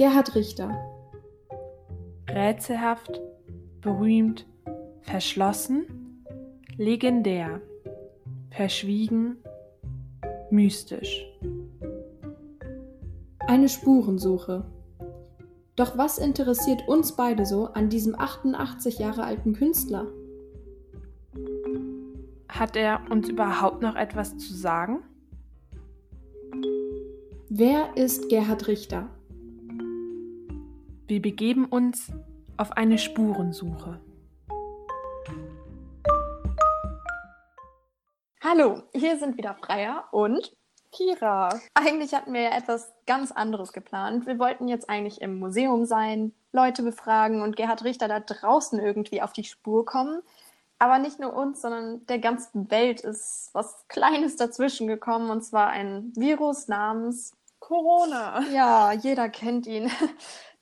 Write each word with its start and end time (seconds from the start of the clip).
Gerhard 0.00 0.34
Richter. 0.34 0.74
Rätselhaft, 2.26 3.20
berühmt, 3.82 4.46
verschlossen, 5.02 6.24
legendär, 6.78 7.60
verschwiegen, 8.48 9.36
mystisch. 10.48 11.26
Eine 13.40 13.68
Spurensuche. 13.68 14.64
Doch 15.76 15.98
was 15.98 16.16
interessiert 16.16 16.88
uns 16.88 17.14
beide 17.14 17.44
so 17.44 17.66
an 17.66 17.90
diesem 17.90 18.18
88 18.18 19.00
Jahre 19.00 19.24
alten 19.24 19.52
Künstler? 19.52 20.06
Hat 22.48 22.74
er 22.74 23.02
uns 23.10 23.28
überhaupt 23.28 23.82
noch 23.82 23.96
etwas 23.96 24.38
zu 24.38 24.54
sagen? 24.54 25.02
Wer 27.50 27.98
ist 27.98 28.30
Gerhard 28.30 28.66
Richter? 28.66 29.10
Wir 31.10 31.20
begeben 31.20 31.64
uns 31.64 32.12
auf 32.56 32.70
eine 32.76 32.96
Spurensuche. 32.96 33.98
Hallo, 38.40 38.84
hier 38.94 39.18
sind 39.18 39.36
wieder 39.36 39.56
Freya 39.56 40.04
und 40.12 40.56
Kira. 40.92 41.58
Eigentlich 41.74 42.14
hatten 42.14 42.32
wir 42.32 42.42
ja 42.42 42.56
etwas 42.56 42.92
ganz 43.06 43.32
anderes 43.32 43.72
geplant. 43.72 44.28
Wir 44.28 44.38
wollten 44.38 44.68
jetzt 44.68 44.88
eigentlich 44.88 45.20
im 45.20 45.40
Museum 45.40 45.84
sein, 45.84 46.32
Leute 46.52 46.84
befragen 46.84 47.42
und 47.42 47.56
Gerhard 47.56 47.82
Richter 47.82 48.06
da 48.06 48.20
draußen 48.20 48.78
irgendwie 48.78 49.20
auf 49.20 49.32
die 49.32 49.42
Spur 49.42 49.84
kommen. 49.84 50.22
Aber 50.78 51.00
nicht 51.00 51.18
nur 51.18 51.34
uns, 51.34 51.60
sondern 51.60 52.06
der 52.06 52.20
ganzen 52.20 52.70
Welt 52.70 53.00
ist 53.00 53.50
was 53.52 53.84
Kleines 53.88 54.36
dazwischen 54.36 54.86
gekommen 54.86 55.30
und 55.30 55.42
zwar 55.42 55.70
ein 55.70 56.12
Virus 56.14 56.68
namens 56.68 57.32
Corona. 57.58 58.44
Ja, 58.52 58.92
jeder 58.92 59.28
kennt 59.28 59.66
ihn. 59.66 59.90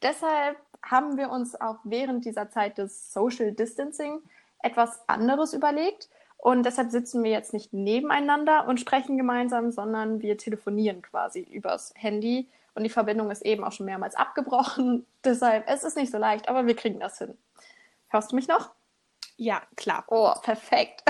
Deshalb 0.02 0.56
haben 0.82 1.16
wir 1.16 1.30
uns 1.30 1.60
auch 1.60 1.78
während 1.84 2.24
dieser 2.24 2.50
Zeit 2.50 2.78
des 2.78 3.12
Social 3.12 3.52
Distancing 3.52 4.20
etwas 4.62 5.08
anderes 5.08 5.52
überlegt. 5.52 6.08
Und 6.36 6.64
deshalb 6.64 6.90
sitzen 6.90 7.24
wir 7.24 7.32
jetzt 7.32 7.52
nicht 7.52 7.72
nebeneinander 7.72 8.68
und 8.68 8.78
sprechen 8.78 9.16
gemeinsam, 9.16 9.72
sondern 9.72 10.22
wir 10.22 10.38
telefonieren 10.38 11.02
quasi 11.02 11.40
übers 11.40 11.92
Handy. 11.96 12.48
Und 12.74 12.84
die 12.84 12.90
Verbindung 12.90 13.30
ist 13.32 13.44
eben 13.44 13.64
auch 13.64 13.72
schon 13.72 13.86
mehrmals 13.86 14.14
abgebrochen. 14.14 15.04
Deshalb, 15.24 15.64
es 15.66 15.82
ist 15.82 15.96
nicht 15.96 16.12
so 16.12 16.18
leicht, 16.18 16.48
aber 16.48 16.66
wir 16.66 16.76
kriegen 16.76 17.00
das 17.00 17.18
hin. 17.18 17.36
Hörst 18.08 18.30
du 18.30 18.36
mich 18.36 18.46
noch? 18.46 18.70
Ja, 19.36 19.62
klar. 19.76 20.04
Oh, 20.06 20.32
perfekt. 20.42 21.02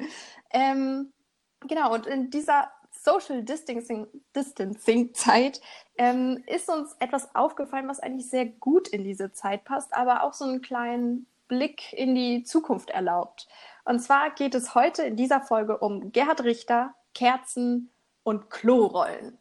ähm, 0.50 1.12
genau, 1.60 1.94
und 1.94 2.06
in 2.06 2.30
dieser 2.30 2.70
Social 3.06 3.44
Distancing, 3.44 4.08
Distancing 4.34 5.14
Zeit 5.14 5.60
ähm, 5.96 6.42
ist 6.48 6.68
uns 6.68 6.96
etwas 6.98 7.32
aufgefallen, 7.36 7.86
was 7.86 8.00
eigentlich 8.00 8.28
sehr 8.28 8.46
gut 8.46 8.88
in 8.88 9.04
diese 9.04 9.32
Zeit 9.32 9.64
passt, 9.64 9.94
aber 9.94 10.24
auch 10.24 10.32
so 10.32 10.44
einen 10.44 10.60
kleinen 10.60 11.28
Blick 11.46 11.92
in 11.92 12.16
die 12.16 12.42
Zukunft 12.42 12.90
erlaubt. 12.90 13.46
Und 13.84 14.00
zwar 14.00 14.30
geht 14.30 14.56
es 14.56 14.74
heute 14.74 15.04
in 15.04 15.14
dieser 15.14 15.40
Folge 15.40 15.78
um 15.78 16.10
Gerhard 16.10 16.42
Richter, 16.42 16.94
Kerzen 17.14 17.92
und 18.24 18.50
Klorollen. 18.50 19.38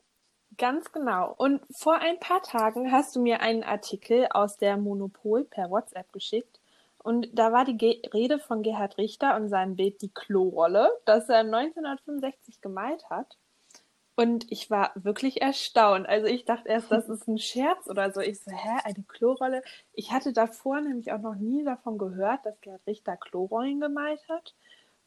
Ganz 0.59 0.91
genau. 0.91 1.33
Und 1.35 1.61
vor 1.71 1.95
ein 1.95 2.19
paar 2.19 2.43
Tagen 2.43 2.91
hast 2.91 3.15
du 3.15 3.19
mir 3.19 3.41
einen 3.41 3.63
Artikel 3.63 4.27
aus 4.29 4.57
der 4.57 4.77
Monopol 4.77 5.43
per 5.43 5.71
WhatsApp 5.71 6.13
geschickt. 6.13 6.59
Und 6.99 7.29
da 7.33 7.51
war 7.51 7.65
die 7.65 7.77
Ge 7.77 7.99
Rede 8.13 8.37
von 8.37 8.61
Gerhard 8.61 8.99
Richter 8.99 9.35
und 9.35 9.49
seinem 9.49 9.75
Bild 9.75 10.03
Die 10.03 10.13
Klorolle, 10.13 10.91
das 11.05 11.29
er 11.29 11.39
1965 11.39 12.61
gemalt 12.61 13.09
hat. 13.09 13.37
Und 14.15 14.49
ich 14.49 14.71
war 14.71 14.91
wirklich 14.95 15.41
erstaunt. 15.41 16.07
Also 16.07 16.27
ich 16.27 16.45
dachte 16.45 16.69
erst, 16.69 16.89
das 16.89 17.09
ist 17.09 17.27
ein 17.27 17.37
Scherz 17.37 17.87
oder 17.89 18.11
so. 18.11 18.21
Ich 18.21 18.39
so, 18.39 18.51
hä, 18.51 18.79
eine 18.85 19.03
Klorolle? 19.07 19.61
Ich 19.91 20.11
hatte 20.13 20.31
davor 20.31 20.79
nämlich 20.79 21.11
auch 21.11 21.19
noch 21.19 21.35
nie 21.35 21.65
davon 21.65 21.97
gehört, 21.97 22.45
dass 22.45 22.59
Gerhard 22.61 22.87
Richter 22.87 23.17
Klorollen 23.17 23.81
gemalt 23.81 24.21
hat. 24.29 24.55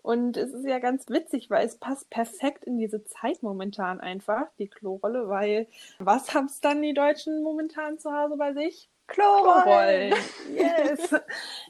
Und 0.02 0.36
es 0.36 0.52
ist 0.52 0.66
ja 0.66 0.78
ganz 0.78 1.08
witzig, 1.08 1.50
weil 1.50 1.66
es 1.66 1.76
passt 1.76 2.08
perfekt 2.10 2.64
in 2.64 2.78
diese 2.78 3.04
Zeit 3.04 3.42
momentan 3.42 4.00
einfach, 4.00 4.46
die 4.58 4.68
Klorolle, 4.68 5.28
weil 5.28 5.66
was 5.98 6.34
haben 6.34 6.46
es 6.46 6.60
dann 6.60 6.82
die 6.82 6.94
Deutschen 6.94 7.42
momentan 7.42 7.98
zu 7.98 8.12
Hause 8.12 8.36
bei 8.36 8.52
sich? 8.52 8.88
Klorollen! 9.06 10.14
Yes! 10.54 11.14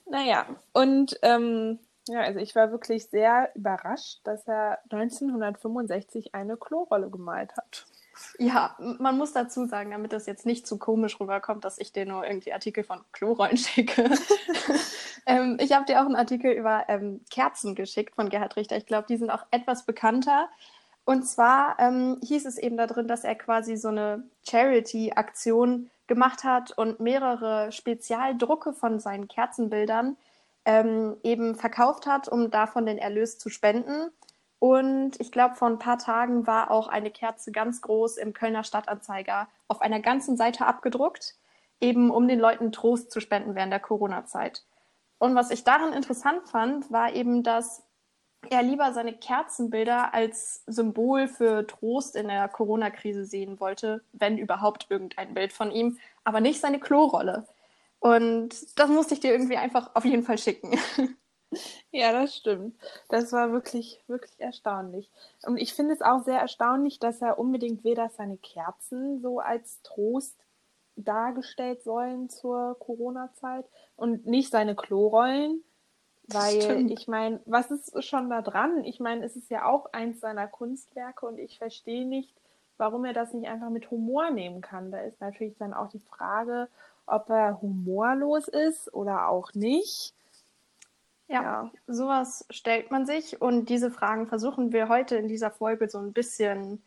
naja, 0.06 0.46
und 0.72 1.18
ähm, 1.22 1.78
ja, 2.08 2.20
also 2.20 2.40
ich 2.40 2.54
war 2.54 2.70
wirklich 2.70 3.08
sehr 3.08 3.50
überrascht, 3.54 4.20
dass 4.24 4.46
er 4.46 4.78
1965 4.90 6.34
eine 6.34 6.56
Klorolle 6.56 7.10
gemalt 7.10 7.56
hat. 7.56 7.86
Ja, 8.38 8.76
man 8.78 9.16
muss 9.16 9.32
dazu 9.32 9.66
sagen, 9.66 9.90
damit 9.90 10.12
das 10.12 10.26
jetzt 10.26 10.46
nicht 10.46 10.66
zu 10.66 10.78
komisch 10.78 11.20
rüberkommt, 11.20 11.64
dass 11.64 11.78
ich 11.78 11.92
dir 11.92 12.06
nur 12.06 12.26
irgendwie 12.26 12.52
Artikel 12.52 12.84
von 12.84 13.00
Klorollen 13.12 13.56
schicke. 13.56 14.10
ähm, 15.26 15.56
ich 15.60 15.72
habe 15.72 15.84
dir 15.84 16.00
auch 16.00 16.06
einen 16.06 16.16
Artikel 16.16 16.52
über 16.52 16.84
ähm, 16.88 17.20
Kerzen 17.30 17.74
geschickt 17.74 18.14
von 18.16 18.28
Gerhard 18.28 18.56
Richter. 18.56 18.76
Ich 18.76 18.86
glaube, 18.86 19.06
die 19.08 19.16
sind 19.16 19.30
auch 19.30 19.46
etwas 19.50 19.84
bekannter. 19.86 20.48
Und 21.04 21.22
zwar 21.22 21.76
ähm, 21.78 22.18
hieß 22.22 22.44
es 22.44 22.58
eben 22.58 22.76
da 22.76 22.86
drin, 22.86 23.08
dass 23.08 23.24
er 23.24 23.34
quasi 23.34 23.76
so 23.76 23.88
eine 23.88 24.24
Charity-Aktion 24.46 25.90
gemacht 26.06 26.44
hat 26.44 26.76
und 26.76 27.00
mehrere 27.00 27.72
Spezialdrucke 27.72 28.72
von 28.72 28.98
seinen 28.98 29.28
Kerzenbildern 29.28 30.16
ähm, 30.68 31.16
eben 31.22 31.54
verkauft 31.54 32.06
hat, 32.06 32.28
um 32.28 32.50
davon 32.50 32.84
den 32.84 32.98
Erlös 32.98 33.38
zu 33.38 33.48
spenden. 33.48 34.10
Und 34.58 35.18
ich 35.18 35.32
glaube, 35.32 35.54
vor 35.54 35.66
ein 35.66 35.78
paar 35.78 35.96
Tagen 35.96 36.46
war 36.46 36.70
auch 36.70 36.88
eine 36.88 37.10
Kerze 37.10 37.52
ganz 37.52 37.80
groß 37.80 38.18
im 38.18 38.34
Kölner 38.34 38.64
Stadtanzeiger 38.64 39.48
auf 39.66 39.80
einer 39.80 40.00
ganzen 40.00 40.36
Seite 40.36 40.66
abgedruckt, 40.66 41.36
eben 41.80 42.10
um 42.10 42.28
den 42.28 42.38
Leuten 42.38 42.70
Trost 42.70 43.10
zu 43.10 43.20
spenden 43.20 43.54
während 43.54 43.72
der 43.72 43.80
Corona-Zeit. 43.80 44.62
Und 45.16 45.34
was 45.34 45.50
ich 45.50 45.64
daran 45.64 45.94
interessant 45.94 46.46
fand, 46.48 46.92
war 46.92 47.14
eben, 47.14 47.42
dass 47.42 47.82
er 48.50 48.62
lieber 48.62 48.92
seine 48.92 49.14
Kerzenbilder 49.14 50.12
als 50.12 50.64
Symbol 50.66 51.28
für 51.28 51.66
Trost 51.66 52.14
in 52.14 52.28
der 52.28 52.46
Corona-Krise 52.46 53.24
sehen 53.24 53.58
wollte, 53.58 54.02
wenn 54.12 54.36
überhaupt 54.36 54.86
irgendein 54.90 55.32
Bild 55.32 55.54
von 55.54 55.70
ihm, 55.70 55.98
aber 56.24 56.40
nicht 56.40 56.60
seine 56.60 56.78
Klorolle. 56.78 57.46
Und 58.00 58.78
das 58.78 58.88
musste 58.88 59.14
ich 59.14 59.20
dir 59.20 59.32
irgendwie 59.32 59.56
einfach 59.56 59.94
auf 59.94 60.04
jeden 60.04 60.22
Fall 60.22 60.38
schicken. 60.38 60.78
Ja, 61.90 62.12
das 62.12 62.36
stimmt. 62.36 62.78
Das 63.08 63.32
war 63.32 63.52
wirklich, 63.52 64.02
wirklich 64.06 64.38
erstaunlich. 64.38 65.10
Und 65.46 65.56
ich 65.56 65.72
finde 65.72 65.94
es 65.94 66.02
auch 66.02 66.22
sehr 66.22 66.38
erstaunlich, 66.38 66.98
dass 66.98 67.22
er 67.22 67.38
unbedingt 67.38 67.84
weder 67.84 68.10
seine 68.10 68.36
Kerzen 68.36 69.20
so 69.22 69.38
als 69.38 69.80
Trost 69.82 70.36
dargestellt 70.96 71.82
sollen 71.82 72.28
zur 72.28 72.76
Corona-Zeit 72.78 73.64
und 73.96 74.26
nicht 74.26 74.50
seine 74.50 74.74
Klorollen. 74.74 75.64
Weil 76.30 76.60
Stimmt. 76.60 76.90
ich 76.90 77.08
meine, 77.08 77.40
was 77.46 77.70
ist 77.70 78.04
schon 78.04 78.28
da 78.28 78.42
dran? 78.42 78.84
Ich 78.84 79.00
meine, 79.00 79.24
es 79.24 79.34
ist 79.34 79.50
ja 79.50 79.64
auch 79.64 79.90
eins 79.94 80.20
seiner 80.20 80.46
Kunstwerke 80.46 81.24
und 81.24 81.38
ich 81.38 81.56
verstehe 81.56 82.06
nicht, 82.06 82.34
warum 82.76 83.06
er 83.06 83.14
das 83.14 83.32
nicht 83.32 83.48
einfach 83.48 83.70
mit 83.70 83.90
Humor 83.90 84.30
nehmen 84.30 84.60
kann. 84.60 84.90
Da 84.90 85.00
ist 85.00 85.22
natürlich 85.22 85.56
dann 85.56 85.72
auch 85.72 85.88
die 85.88 86.00
Frage, 86.00 86.68
ob 87.08 87.30
er 87.30 87.60
humorlos 87.60 88.48
ist 88.48 88.92
oder 88.94 89.28
auch 89.28 89.54
nicht. 89.54 90.14
Ja, 91.28 91.42
ja, 91.42 91.70
sowas 91.86 92.46
stellt 92.48 92.90
man 92.90 93.04
sich 93.04 93.42
und 93.42 93.68
diese 93.68 93.90
Fragen 93.90 94.26
versuchen 94.26 94.72
wir 94.72 94.88
heute 94.88 95.16
in 95.16 95.28
dieser 95.28 95.50
Folge 95.50 95.88
so 95.88 95.98
ein 95.98 96.14
bisschen 96.14 96.82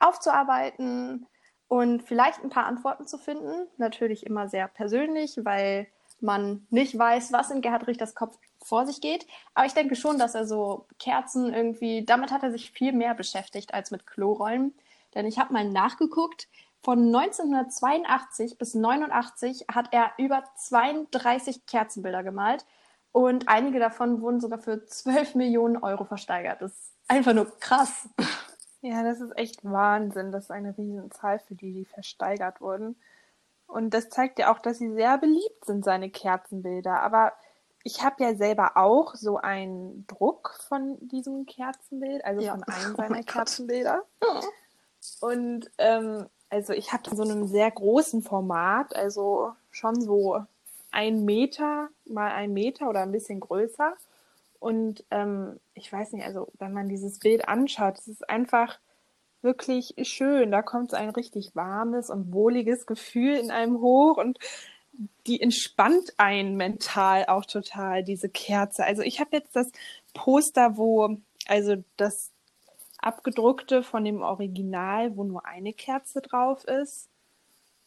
aufzuarbeiten 0.00 1.26
und 1.68 2.02
vielleicht 2.02 2.42
ein 2.42 2.50
paar 2.50 2.66
Antworten 2.66 3.06
zu 3.06 3.18
finden. 3.18 3.68
Natürlich 3.76 4.26
immer 4.26 4.48
sehr 4.48 4.66
persönlich, 4.66 5.38
weil 5.44 5.86
man 6.20 6.66
nicht 6.70 6.98
weiß, 6.98 7.32
was 7.32 7.50
in 7.50 7.60
Gerhard 7.60 7.86
Richters 7.86 8.14
Kopf 8.14 8.36
vor 8.64 8.86
sich 8.86 9.00
geht. 9.00 9.26
Aber 9.54 9.66
ich 9.66 9.74
denke 9.74 9.94
schon, 9.94 10.18
dass 10.18 10.34
er 10.34 10.46
so 10.46 10.86
Kerzen 10.98 11.52
irgendwie, 11.52 12.04
damit 12.04 12.32
hat 12.32 12.42
er 12.42 12.50
sich 12.50 12.72
viel 12.72 12.92
mehr 12.92 13.14
beschäftigt 13.14 13.74
als 13.74 13.90
mit 13.90 14.06
Klorollen. 14.06 14.74
Denn 15.14 15.26
ich 15.26 15.38
habe 15.38 15.52
mal 15.52 15.68
nachgeguckt, 15.68 16.48
von 16.84 17.06
1982 17.14 18.58
bis 18.58 18.74
89 18.74 19.66
hat 19.72 19.88
er 19.90 20.12
über 20.18 20.44
32 20.56 21.64
Kerzenbilder 21.66 22.22
gemalt 22.22 22.66
und 23.10 23.48
einige 23.48 23.78
davon 23.78 24.20
wurden 24.20 24.40
sogar 24.40 24.58
für 24.58 24.84
12 24.84 25.34
Millionen 25.34 25.78
Euro 25.78 26.04
versteigert. 26.04 26.60
Das 26.60 26.72
ist 26.72 26.92
einfach 27.08 27.32
nur 27.32 27.58
krass. 27.58 28.08
Ja, 28.82 29.02
das 29.02 29.22
ist 29.22 29.34
echt 29.38 29.64
Wahnsinn. 29.64 30.30
Das 30.30 30.44
ist 30.44 30.50
eine 30.50 30.76
Riesenzahl, 30.76 31.38
für 31.38 31.54
die 31.54 31.72
die 31.72 31.84
versteigert 31.86 32.60
wurden. 32.60 32.96
Und 33.66 33.94
das 33.94 34.10
zeigt 34.10 34.38
ja 34.38 34.52
auch, 34.52 34.58
dass 34.58 34.76
sie 34.76 34.92
sehr 34.92 35.16
beliebt 35.16 35.64
sind, 35.64 35.86
seine 35.86 36.10
Kerzenbilder. 36.10 37.00
Aber 37.00 37.32
ich 37.82 38.04
habe 38.04 38.22
ja 38.22 38.34
selber 38.34 38.76
auch 38.76 39.14
so 39.14 39.38
einen 39.38 40.06
Druck 40.06 40.54
von 40.68 40.98
diesem 41.00 41.46
Kerzenbild, 41.46 42.22
also 42.26 42.42
ja. 42.42 42.52
von 42.52 42.62
einem 42.64 42.92
oh 42.94 42.96
seiner 42.96 43.22
Kerzenbilder. 43.22 44.02
Und 45.20 45.70
ähm, 45.78 46.26
also 46.54 46.72
ich 46.72 46.92
habe 46.92 47.14
so 47.14 47.22
einem 47.22 47.48
sehr 47.48 47.68
großen 47.68 48.22
Format, 48.22 48.94
also 48.94 49.54
schon 49.72 50.00
so 50.00 50.44
ein 50.92 51.24
Meter 51.24 51.88
mal 52.04 52.30
ein 52.30 52.52
Meter 52.52 52.88
oder 52.88 53.00
ein 53.00 53.10
bisschen 53.10 53.40
größer. 53.40 53.94
Und 54.60 55.04
ähm, 55.10 55.58
ich 55.74 55.92
weiß 55.92 56.12
nicht, 56.12 56.24
also 56.24 56.46
wenn 56.60 56.72
man 56.72 56.88
dieses 56.88 57.18
Bild 57.18 57.48
anschaut, 57.48 57.98
es 57.98 58.06
ist 58.06 58.30
einfach 58.30 58.78
wirklich 59.42 59.96
schön. 60.02 60.52
Da 60.52 60.62
kommt 60.62 60.92
so 60.92 60.96
ein 60.96 61.10
richtig 61.10 61.56
warmes 61.56 62.08
und 62.08 62.32
wohliges 62.32 62.86
Gefühl 62.86 63.34
in 63.34 63.50
einem 63.50 63.80
hoch 63.80 64.16
und 64.16 64.38
die 65.26 65.40
entspannt 65.40 66.14
einen 66.18 66.56
mental 66.56 67.26
auch 67.26 67.46
total, 67.46 68.04
diese 68.04 68.28
Kerze. 68.28 68.84
Also 68.84 69.02
ich 69.02 69.18
habe 69.18 69.30
jetzt 69.32 69.56
das 69.56 69.72
Poster, 70.14 70.76
wo, 70.76 71.16
also 71.48 71.82
das 71.96 72.30
abgedruckte 73.04 73.82
von 73.82 74.04
dem 74.04 74.22
Original, 74.22 75.16
wo 75.16 75.24
nur 75.24 75.46
eine 75.46 75.72
Kerze 75.72 76.20
drauf 76.20 76.64
ist. 76.64 77.08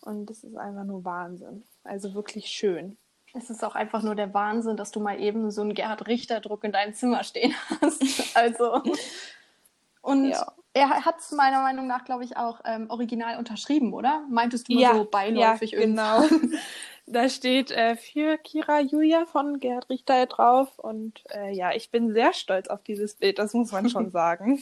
Und 0.02 0.30
das 0.30 0.44
ist 0.44 0.56
einfach 0.56 0.84
nur 0.84 1.04
Wahnsinn. 1.04 1.64
Also 1.84 2.14
wirklich 2.14 2.48
schön. 2.48 2.98
Es 3.34 3.50
ist 3.50 3.64
auch 3.64 3.75
einfach 3.75 4.04
nur 4.04 4.16
der 4.16 4.34
Wahnsinn, 4.34 4.78
dass 4.78 4.92
du 4.92 5.00
mal 5.00 5.19
eben 5.19 5.52
so 5.52 5.62
einen 5.62 5.74
Gerhard 5.74 6.08
Richter-Druck 6.08 6.64
in 6.64 6.72
deinem 6.72 6.94
Zimmer 6.94 7.24
stehen 7.24 7.54
hast. 7.81 8.04
Also. 8.36 8.84
Und 10.02 10.30
ja. 10.30 10.54
er 10.74 10.90
hat 11.06 11.20
es 11.20 11.31
meiner 11.31 11.62
Meinung 11.62 11.88
nach, 11.88 12.06
glaube 12.06 12.24
ich, 12.24 12.38
auch 12.38 12.62
ähm, 12.66 12.90
original 12.90 13.38
unterschrieben, 13.38 13.94
oder? 13.94 14.25
Meintest 14.30 14.70
du 14.70 14.74
ja, 14.74 14.96
so 14.96 15.06
beiläufig 15.06 15.72
ja, 15.72 15.80
genau. 15.80 16.24
da 17.08 17.28
steht 17.30 17.72
äh, 17.72 17.96
für 17.96 18.38
Kira 18.38 18.80
Julia 18.80 19.25
von 19.25 19.60
Gerhard 19.60 19.90
Richter 19.90 20.25
drauf. 20.28 20.78
Und 20.78 21.24
äh, 21.31 21.52
ja, 21.52 21.72
ich 21.74 21.90
bin 21.90 22.13
sehr 22.13 22.34
stolz 22.34 22.68
auf 22.68 22.84
dieses 22.84 23.16
Bild, 23.16 23.40
das 23.40 23.54
muss 23.54 23.72
man 23.72 23.90
schon 23.90 24.10
sagen. 24.12 24.62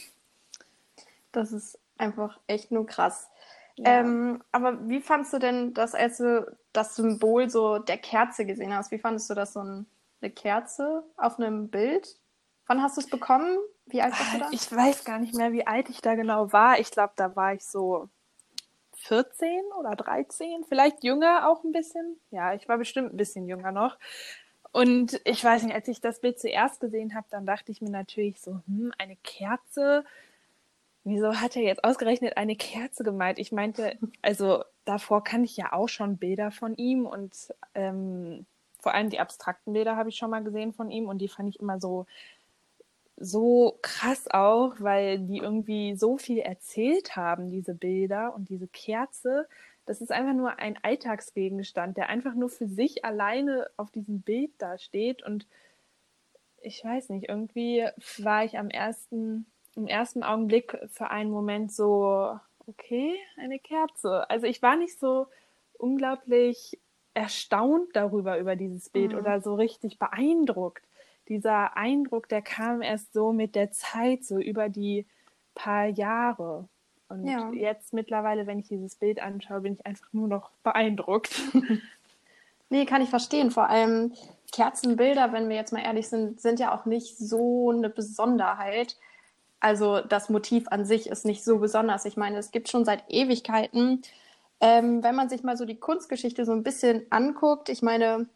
Das 1.36 1.52
ist 1.52 1.78
einfach 1.98 2.40
echt 2.46 2.72
nur 2.72 2.86
krass. 2.86 3.30
Ja. 3.76 4.00
Ähm, 4.00 4.42
aber 4.52 4.88
wie 4.88 5.00
fandst 5.00 5.34
du 5.34 5.38
denn 5.38 5.74
das, 5.74 5.94
als 5.94 6.16
du 6.16 6.56
das 6.72 6.96
Symbol 6.96 7.50
so 7.50 7.78
der 7.78 7.98
Kerze 7.98 8.46
gesehen 8.46 8.74
hast? 8.74 8.90
Wie 8.90 8.98
fandest 8.98 9.28
du 9.28 9.34
das 9.34 9.52
so 9.52 9.60
ein, 9.60 9.86
eine 10.22 10.30
Kerze 10.30 11.04
auf 11.16 11.38
einem 11.38 11.68
Bild? 11.68 12.18
Wann 12.66 12.82
hast 12.82 12.96
du 12.96 13.02
es 13.02 13.10
bekommen? 13.10 13.58
Wie 13.84 14.00
alt 14.00 14.12
warst 14.12 14.34
du 14.34 14.38
da? 14.38 14.48
Ich 14.50 14.72
weiß 14.72 15.04
gar 15.04 15.18
nicht 15.18 15.34
mehr, 15.34 15.52
wie 15.52 15.66
alt 15.66 15.90
ich 15.90 16.00
da 16.00 16.14
genau 16.14 16.52
war. 16.52 16.80
Ich 16.80 16.90
glaube, 16.90 17.12
da 17.16 17.36
war 17.36 17.52
ich 17.52 17.66
so 17.66 18.08
14 18.94 19.62
oder 19.78 19.94
13, 19.94 20.64
vielleicht 20.66 21.04
jünger 21.04 21.48
auch 21.48 21.62
ein 21.64 21.72
bisschen. 21.72 22.18
Ja, 22.30 22.54
ich 22.54 22.66
war 22.66 22.78
bestimmt 22.78 23.12
ein 23.12 23.18
bisschen 23.18 23.46
jünger 23.46 23.72
noch. 23.72 23.98
Und 24.72 25.20
ich 25.24 25.42
weiß 25.42 25.62
nicht, 25.62 25.74
als 25.74 25.88
ich 25.88 26.00
das 26.00 26.20
Bild 26.20 26.40
zuerst 26.40 26.80
gesehen 26.80 27.14
habe, 27.14 27.26
dann 27.30 27.46
dachte 27.46 27.72
ich 27.72 27.80
mir 27.80 27.90
natürlich 27.90 28.40
so, 28.40 28.60
hm, 28.66 28.92
eine 28.98 29.16
Kerze, 29.16 30.04
wieso 31.06 31.40
hat 31.40 31.56
er 31.56 31.62
jetzt 31.62 31.84
ausgerechnet 31.84 32.36
eine 32.36 32.56
Kerze 32.56 33.04
gemeint? 33.04 33.38
Ich 33.38 33.52
meinte, 33.52 33.96
also 34.22 34.64
davor 34.84 35.22
kann 35.22 35.44
ich 35.44 35.56
ja 35.56 35.72
auch 35.72 35.88
schon 35.88 36.18
Bilder 36.18 36.50
von 36.50 36.76
ihm 36.76 37.06
und 37.06 37.54
ähm, 37.74 38.44
vor 38.80 38.92
allem 38.92 39.08
die 39.08 39.20
abstrakten 39.20 39.72
Bilder 39.72 39.96
habe 39.96 40.08
ich 40.08 40.16
schon 40.16 40.30
mal 40.30 40.42
gesehen 40.42 40.72
von 40.72 40.90
ihm 40.90 41.08
und 41.08 41.18
die 41.18 41.28
fand 41.28 41.48
ich 41.48 41.60
immer 41.60 41.80
so 41.80 42.06
so 43.18 43.78
krass 43.80 44.26
auch, 44.30 44.74
weil 44.78 45.20
die 45.20 45.38
irgendwie 45.38 45.96
so 45.96 46.18
viel 46.18 46.38
erzählt 46.38 47.16
haben, 47.16 47.50
diese 47.50 47.72
Bilder 47.72 48.34
und 48.34 48.50
diese 48.50 48.68
Kerze. 48.68 49.48
Das 49.86 50.02
ist 50.02 50.12
einfach 50.12 50.34
nur 50.34 50.58
ein 50.58 50.76
Alltagsgegenstand, 50.82 51.96
der 51.96 52.10
einfach 52.10 52.34
nur 52.34 52.50
für 52.50 52.66
sich 52.66 53.06
alleine 53.06 53.70
auf 53.78 53.90
diesem 53.90 54.20
Bild 54.20 54.50
da 54.58 54.76
steht. 54.76 55.22
Und 55.22 55.46
ich 56.60 56.84
weiß 56.84 57.08
nicht, 57.08 57.28
irgendwie 57.30 57.88
war 58.18 58.44
ich 58.44 58.58
am 58.58 58.68
ersten 58.68 59.46
im 59.76 59.86
ersten 59.86 60.22
Augenblick 60.22 60.76
für 60.90 61.10
einen 61.10 61.30
Moment 61.30 61.72
so, 61.72 62.38
okay, 62.66 63.14
eine 63.36 63.58
Kerze. 63.58 64.28
Also 64.30 64.46
ich 64.46 64.62
war 64.62 64.76
nicht 64.76 64.98
so 64.98 65.26
unglaublich 65.78 66.78
erstaunt 67.14 67.88
darüber, 67.94 68.38
über 68.38 68.56
dieses 68.56 68.88
Bild 68.88 69.12
mhm. 69.12 69.18
oder 69.18 69.40
so 69.40 69.54
richtig 69.54 69.98
beeindruckt. 69.98 70.82
Dieser 71.28 71.76
Eindruck, 71.76 72.28
der 72.28 72.42
kam 72.42 72.82
erst 72.82 73.12
so 73.12 73.32
mit 73.32 73.54
der 73.54 73.72
Zeit, 73.72 74.24
so 74.24 74.38
über 74.38 74.68
die 74.68 75.06
paar 75.54 75.86
Jahre. 75.86 76.68
Und 77.08 77.26
ja. 77.26 77.50
jetzt 77.52 77.92
mittlerweile, 77.92 78.46
wenn 78.46 78.58
ich 78.58 78.68
dieses 78.68 78.96
Bild 78.96 79.20
anschaue, 79.20 79.60
bin 79.60 79.74
ich 79.74 79.86
einfach 79.86 80.12
nur 80.12 80.28
noch 80.28 80.50
beeindruckt. 80.62 81.40
nee, 82.70 82.84
kann 82.84 83.02
ich 83.02 83.10
verstehen. 83.10 83.50
Vor 83.50 83.68
allem 83.68 84.12
Kerzenbilder, 84.52 85.32
wenn 85.32 85.48
wir 85.48 85.56
jetzt 85.56 85.72
mal 85.72 85.82
ehrlich 85.82 86.08
sind, 86.08 86.40
sind 86.40 86.60
ja 86.60 86.74
auch 86.74 86.84
nicht 86.84 87.16
so 87.16 87.70
eine 87.70 87.88
Besonderheit. 87.88 88.96
Also 89.66 90.00
das 90.00 90.28
Motiv 90.28 90.68
an 90.68 90.84
sich 90.84 91.08
ist 91.08 91.24
nicht 91.24 91.42
so 91.42 91.58
besonders. 91.58 92.04
Ich 92.04 92.16
meine, 92.16 92.38
es 92.38 92.52
gibt 92.52 92.68
schon 92.68 92.84
seit 92.84 93.02
Ewigkeiten, 93.08 94.00
ähm, 94.60 95.02
wenn 95.02 95.16
man 95.16 95.28
sich 95.28 95.42
mal 95.42 95.56
so 95.56 95.64
die 95.64 95.80
Kunstgeschichte 95.80 96.44
so 96.44 96.52
ein 96.52 96.62
bisschen 96.62 97.04
anguckt, 97.10 97.68
ich 97.68 97.82
meine, 97.82 98.28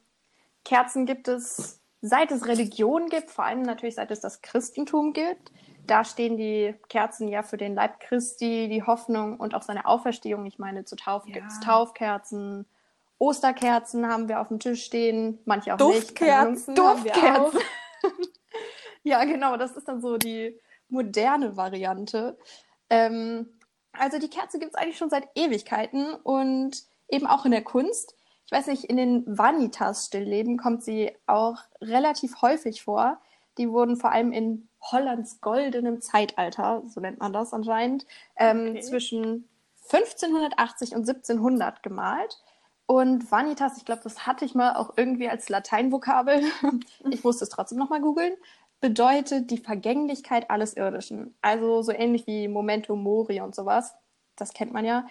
Kerzen 0.65 1.07
gibt 1.07 1.29
es, 1.29 1.81
seit 2.03 2.33
es 2.33 2.49
Religion 2.49 3.09
gibt, 3.09 3.31
vor 3.31 3.45
allem 3.45 3.63
natürlich 3.63 3.95
seit 3.95 4.11
es 4.11 4.19
das 4.19 4.43
Christentum 4.43 5.13
gibt. 5.13 5.53
Da 5.87 6.03
stehen 6.03 6.37
die 6.37 6.75
Kerzen 6.89 7.29
ja 7.29 7.45
für 7.45 7.57
den 7.57 7.77
Leib 7.77 8.01
Christi, 8.01 8.69
die 8.69 8.83
Hoffnung 8.83 9.39
und 9.39 9.55
auch 9.55 9.63
seine 9.63 9.87
Auferstehung. 9.87 10.47
Ich 10.47 10.59
meine, 10.59 10.85
zur 10.85 10.99
Taufe 10.99 11.29
ja. 11.29 11.35
gibt 11.35 11.47
es 11.47 11.61
Taufkerzen, 11.61 12.67
Osterkerzen 13.19 14.09
haben 14.09 14.29
wir 14.29 14.41
auf 14.41 14.49
dem 14.49 14.59
Tisch 14.59 14.83
stehen, 14.83 15.39
manche 15.45 15.75
auch 15.75 15.79
Duftkerzen 15.79 16.75
nicht. 16.75 16.85
Duftkerzen. 16.85 17.61
ja, 19.05 19.23
genau, 19.23 19.57
das 19.57 19.77
ist 19.77 19.87
dann 19.87 20.01
so 20.01 20.17
die 20.17 20.59
moderne 20.91 21.57
Variante. 21.57 22.37
Ähm, 22.89 23.49
also 23.93 24.19
die 24.19 24.31
Kerze 24.31 24.59
gibt 24.59 24.75
es 24.75 24.81
eigentlich 24.81 24.99
schon 24.99 25.11
seit 25.11 25.29
Ewigkeiten 25.35 26.15
und 26.15 26.83
eben 27.09 27.27
auch 27.27 27.45
in 27.45 27.51
der 27.51 27.63
Kunst. 27.63 28.15
Ich 28.47 28.53
weiß 28.53 28.67
nicht, 28.67 28.85
in 28.85 28.97
den 28.97 29.25
Vanitas-Stillleben 29.27 30.57
kommt 30.57 30.83
sie 30.83 31.13
auch 31.27 31.59
relativ 31.81 32.43
häufig 32.43 32.83
vor. 32.83 33.21
Die 33.59 33.71
wurden 33.71 33.97
vor 33.97 34.13
allem 34.13 34.33
in 34.33 34.69
Hollands 34.81 35.41
goldenem 35.41 36.01
Zeitalter, 36.01 36.83
so 36.87 37.01
nennt 37.01 37.21
man 37.21 37.33
das 37.33 37.53
anscheinend, 37.53 38.07
ähm, 38.37 38.71
okay. 38.71 38.81
zwischen 38.81 39.49
1580 39.93 40.95
und 40.95 41.09
1700 41.09 41.83
gemalt. 41.83 42.43
Und 42.87 43.31
Vanitas, 43.31 43.77
ich 43.77 43.85
glaube, 43.85 44.01
das 44.03 44.27
hatte 44.27 44.45
ich 44.45 44.55
mal 44.55 44.75
auch 44.75 44.95
irgendwie 44.97 45.29
als 45.29 45.49
Lateinvokabel. 45.49 46.43
ich 47.11 47.23
musste 47.23 47.45
es 47.45 47.51
trotzdem 47.51 47.79
nochmal 47.79 48.01
googeln 48.01 48.35
bedeutet 48.81 49.51
die 49.51 49.59
Vergänglichkeit 49.59 50.51
alles 50.51 50.75
Irdischen. 50.75 51.37
Also 51.43 51.83
so 51.83 51.93
ähnlich 51.93 52.27
wie 52.27 52.49
Momento 52.49 52.97
Mori 52.97 53.41
und 53.41 53.55
sowas. 53.55 53.95
Das 54.37 54.53
kennt 54.53 54.73
man 54.73 54.85
ja. 54.85 55.07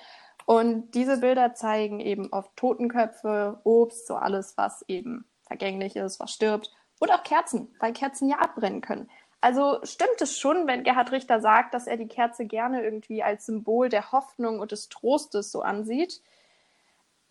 Und 0.46 0.96
diese 0.96 1.20
Bilder 1.20 1.54
zeigen 1.54 2.00
eben 2.00 2.34
oft 2.34 2.56
Totenköpfe, 2.56 3.60
Obst, 3.64 4.08
so 4.08 4.16
alles, 4.16 4.58
was 4.58 4.84
eben 4.88 5.26
vergänglich 5.44 5.96
ist, 5.96 6.20
was 6.20 6.32
stirbt. 6.32 6.72
Und 7.00 7.12
auch 7.12 7.24
Kerzen, 7.24 7.74
weil 7.80 7.94
Kerzen 7.94 8.28
ja 8.28 8.38
abbrennen 8.40 8.82
können. 8.82 9.10
Also 9.42 9.80
stimmt 9.84 10.20
es 10.20 10.38
schon, 10.38 10.68
wenn 10.68 10.84
Gerhard 10.84 11.12
Richter 11.12 11.40
sagt, 11.40 11.74
dass 11.74 11.88
er 11.88 11.98
die 11.98 12.08
Kerze 12.08 12.46
gerne 12.46 12.84
irgendwie 12.84 13.24
als 13.24 13.46
Symbol 13.46 13.88
der 13.88 14.12
Hoffnung 14.12 14.60
und 14.60 14.72
des 14.72 14.90
Trostes 14.90 15.52
so 15.52 15.62
ansieht. 15.62 16.22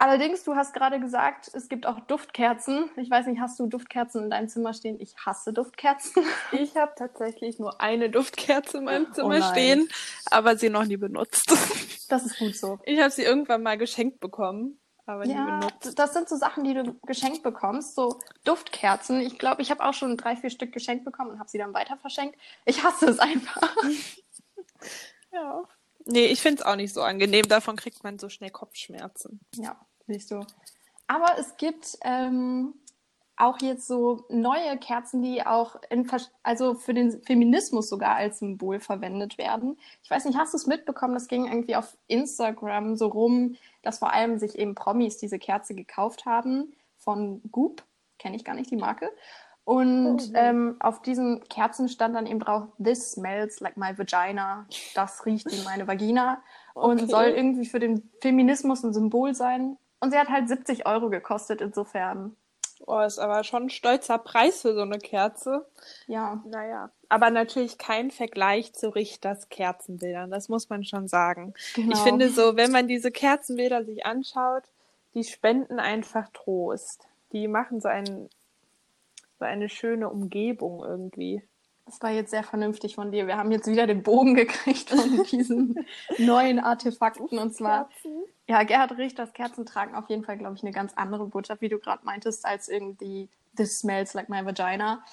Allerdings, 0.00 0.44
du 0.44 0.54
hast 0.54 0.74
gerade 0.74 1.00
gesagt, 1.00 1.50
es 1.54 1.68
gibt 1.68 1.84
auch 1.84 1.98
Duftkerzen. 1.98 2.88
Ich 2.96 3.10
weiß 3.10 3.26
nicht, 3.26 3.40
hast 3.40 3.58
du 3.58 3.66
Duftkerzen 3.66 4.24
in 4.24 4.30
deinem 4.30 4.48
Zimmer 4.48 4.72
stehen? 4.72 5.00
Ich 5.00 5.16
hasse 5.26 5.52
Duftkerzen. 5.52 6.22
Ich 6.52 6.76
habe 6.76 6.92
tatsächlich 6.96 7.58
nur 7.58 7.80
eine 7.80 8.08
Duftkerze 8.08 8.78
in 8.78 8.84
meinem 8.84 9.08
oh 9.10 9.12
Zimmer 9.12 9.38
oh 9.38 9.52
stehen, 9.52 9.88
aber 10.30 10.56
sie 10.56 10.70
noch 10.70 10.84
nie 10.84 10.96
benutzt. 10.96 11.52
Das 12.08 12.24
ist 12.24 12.38
gut 12.38 12.56
so. 12.56 12.78
Ich 12.84 12.98
habe 13.00 13.10
sie 13.10 13.22
irgendwann 13.22 13.62
mal 13.62 13.76
geschenkt 13.76 14.18
bekommen, 14.18 14.80
aber 15.04 15.26
ja, 15.26 15.44
nie 15.44 15.50
benutzt. 15.60 15.98
Das 15.98 16.14
sind 16.14 16.26
so 16.26 16.36
Sachen, 16.36 16.64
die 16.64 16.72
du 16.72 16.98
geschenkt 17.06 17.42
bekommst, 17.42 17.94
so 17.94 18.18
Duftkerzen. 18.44 19.20
Ich 19.20 19.38
glaube, 19.38 19.60
ich 19.60 19.70
habe 19.70 19.84
auch 19.84 19.92
schon 19.92 20.16
drei, 20.16 20.34
vier 20.34 20.48
Stück 20.48 20.72
geschenkt 20.72 21.04
bekommen 21.04 21.32
und 21.32 21.38
habe 21.38 21.50
sie 21.50 21.58
dann 21.58 21.74
weiter 21.74 21.98
verschenkt. 21.98 22.38
Ich 22.64 22.82
hasse 22.82 23.10
es 23.10 23.18
einfach. 23.18 23.76
ja. 25.32 25.64
Nee, 26.06 26.28
ich 26.28 26.40
finde 26.40 26.62
es 26.62 26.66
auch 26.66 26.76
nicht 26.76 26.94
so 26.94 27.02
angenehm. 27.02 27.46
Davon 27.46 27.76
kriegt 27.76 28.02
man 28.02 28.18
so 28.18 28.30
schnell 28.30 28.50
Kopfschmerzen. 28.50 29.40
Ja, 29.56 29.78
nicht 30.08 30.28
so. 30.28 30.44
Aber 31.06 31.38
es 31.38 31.56
gibt 31.56 31.98
ähm, 32.02 32.74
auch 33.38 33.58
jetzt 33.60 33.86
so 33.86 34.24
neue 34.28 34.76
Kerzen, 34.78 35.22
die 35.22 35.46
auch 35.46 35.76
in, 35.90 36.10
also 36.42 36.74
für 36.74 36.92
den 36.92 37.22
Feminismus 37.22 37.88
sogar 37.88 38.16
als 38.16 38.40
Symbol 38.40 38.80
verwendet 38.80 39.38
werden. 39.38 39.78
Ich 40.02 40.10
weiß 40.10 40.24
nicht, 40.24 40.36
hast 40.36 40.52
du 40.52 40.56
es 40.56 40.66
mitbekommen? 40.66 41.14
Das 41.14 41.28
ging 41.28 41.46
irgendwie 41.46 41.76
auf 41.76 41.96
Instagram 42.08 42.96
so 42.96 43.06
rum, 43.06 43.56
dass 43.82 44.00
vor 44.00 44.12
allem 44.12 44.38
sich 44.38 44.58
eben 44.58 44.74
Promis 44.74 45.18
diese 45.18 45.38
Kerze 45.38 45.74
gekauft 45.74 46.26
haben 46.26 46.72
von 46.98 47.40
Goop. 47.50 47.84
Kenne 48.18 48.36
ich 48.36 48.44
gar 48.44 48.54
nicht 48.54 48.70
die 48.70 48.76
Marke. 48.76 49.10
Und 49.64 50.30
oh, 50.30 50.34
ähm, 50.34 50.76
auf 50.80 51.02
diesen 51.02 51.44
Kerzen 51.48 51.88
stand 51.88 52.16
dann 52.16 52.26
eben 52.26 52.40
drauf, 52.40 52.64
This 52.82 53.12
smells 53.12 53.60
like 53.60 53.76
my 53.76 53.96
vagina. 53.96 54.66
Das 54.94 55.24
riecht 55.26 55.46
wie 55.52 55.62
meine 55.62 55.86
Vagina. 55.86 56.42
Und 56.74 57.02
okay. 57.02 57.10
soll 57.10 57.24
irgendwie 57.26 57.66
für 57.66 57.78
den 57.78 58.10
Feminismus 58.20 58.82
ein 58.82 58.94
Symbol 58.94 59.34
sein. 59.34 59.76
Und 60.00 60.10
sie 60.12 60.18
hat 60.18 60.28
halt 60.28 60.48
70 60.48 60.86
Euro 60.86 61.10
gekostet, 61.10 61.60
insofern. 61.60 62.36
Oh, 62.86 63.00
ist 63.00 63.18
aber 63.18 63.42
schon 63.42 63.64
ein 63.64 63.70
stolzer 63.70 64.18
Preis 64.18 64.62
für 64.62 64.74
so 64.74 64.82
eine 64.82 64.98
Kerze. 64.98 65.66
Ja. 66.06 66.42
Naja. 66.46 66.90
Aber 67.08 67.30
natürlich 67.30 67.76
kein 67.76 68.10
Vergleich 68.10 68.72
zu 68.72 68.94
Richters 68.94 69.48
Kerzenbildern, 69.48 70.30
das 70.30 70.48
muss 70.48 70.68
man 70.68 70.84
schon 70.84 71.08
sagen. 71.08 71.54
Genau. 71.74 71.96
Ich 71.96 71.98
finde 71.98 72.28
so, 72.28 72.56
wenn 72.56 72.70
man 72.70 72.86
diese 72.86 73.10
Kerzenbilder 73.10 73.84
sich 73.84 74.06
anschaut, 74.06 74.62
die 75.14 75.24
spenden 75.24 75.80
einfach 75.80 76.28
Trost. 76.32 77.08
Die 77.32 77.48
machen 77.48 77.80
so 77.80 77.88
einen 77.88 78.28
so 79.38 79.44
eine 79.44 79.68
schöne 79.68 80.08
Umgebung 80.08 80.84
irgendwie. 80.84 81.42
Das 81.86 82.02
war 82.02 82.10
jetzt 82.10 82.30
sehr 82.30 82.42
vernünftig 82.42 82.96
von 82.96 83.12
dir. 83.12 83.26
Wir 83.26 83.38
haben 83.38 83.50
jetzt 83.50 83.66
wieder 83.66 83.86
den 83.86 84.02
Bogen 84.02 84.34
gekriegt 84.34 84.90
von 84.90 85.24
diesen 85.30 85.86
neuen 86.18 86.58
Artefakten. 86.58 87.38
Und 87.38 87.54
zwar, 87.54 87.88
ja, 88.48 88.62
Gerhard 88.62 88.96
Richters 88.96 89.34
Kerzen 89.34 89.66
tragen 89.66 89.94
auf 89.94 90.08
jeden 90.08 90.24
Fall, 90.24 90.38
glaube 90.38 90.56
ich, 90.56 90.62
eine 90.62 90.72
ganz 90.72 90.94
andere 90.96 91.26
Botschaft, 91.26 91.60
wie 91.60 91.68
du 91.68 91.78
gerade 91.78 92.04
meintest, 92.04 92.46
als 92.46 92.68
irgendwie 92.68 93.28
This 93.56 93.78
smells 93.78 94.14
like 94.14 94.30
my 94.30 94.44
vagina. 94.44 95.04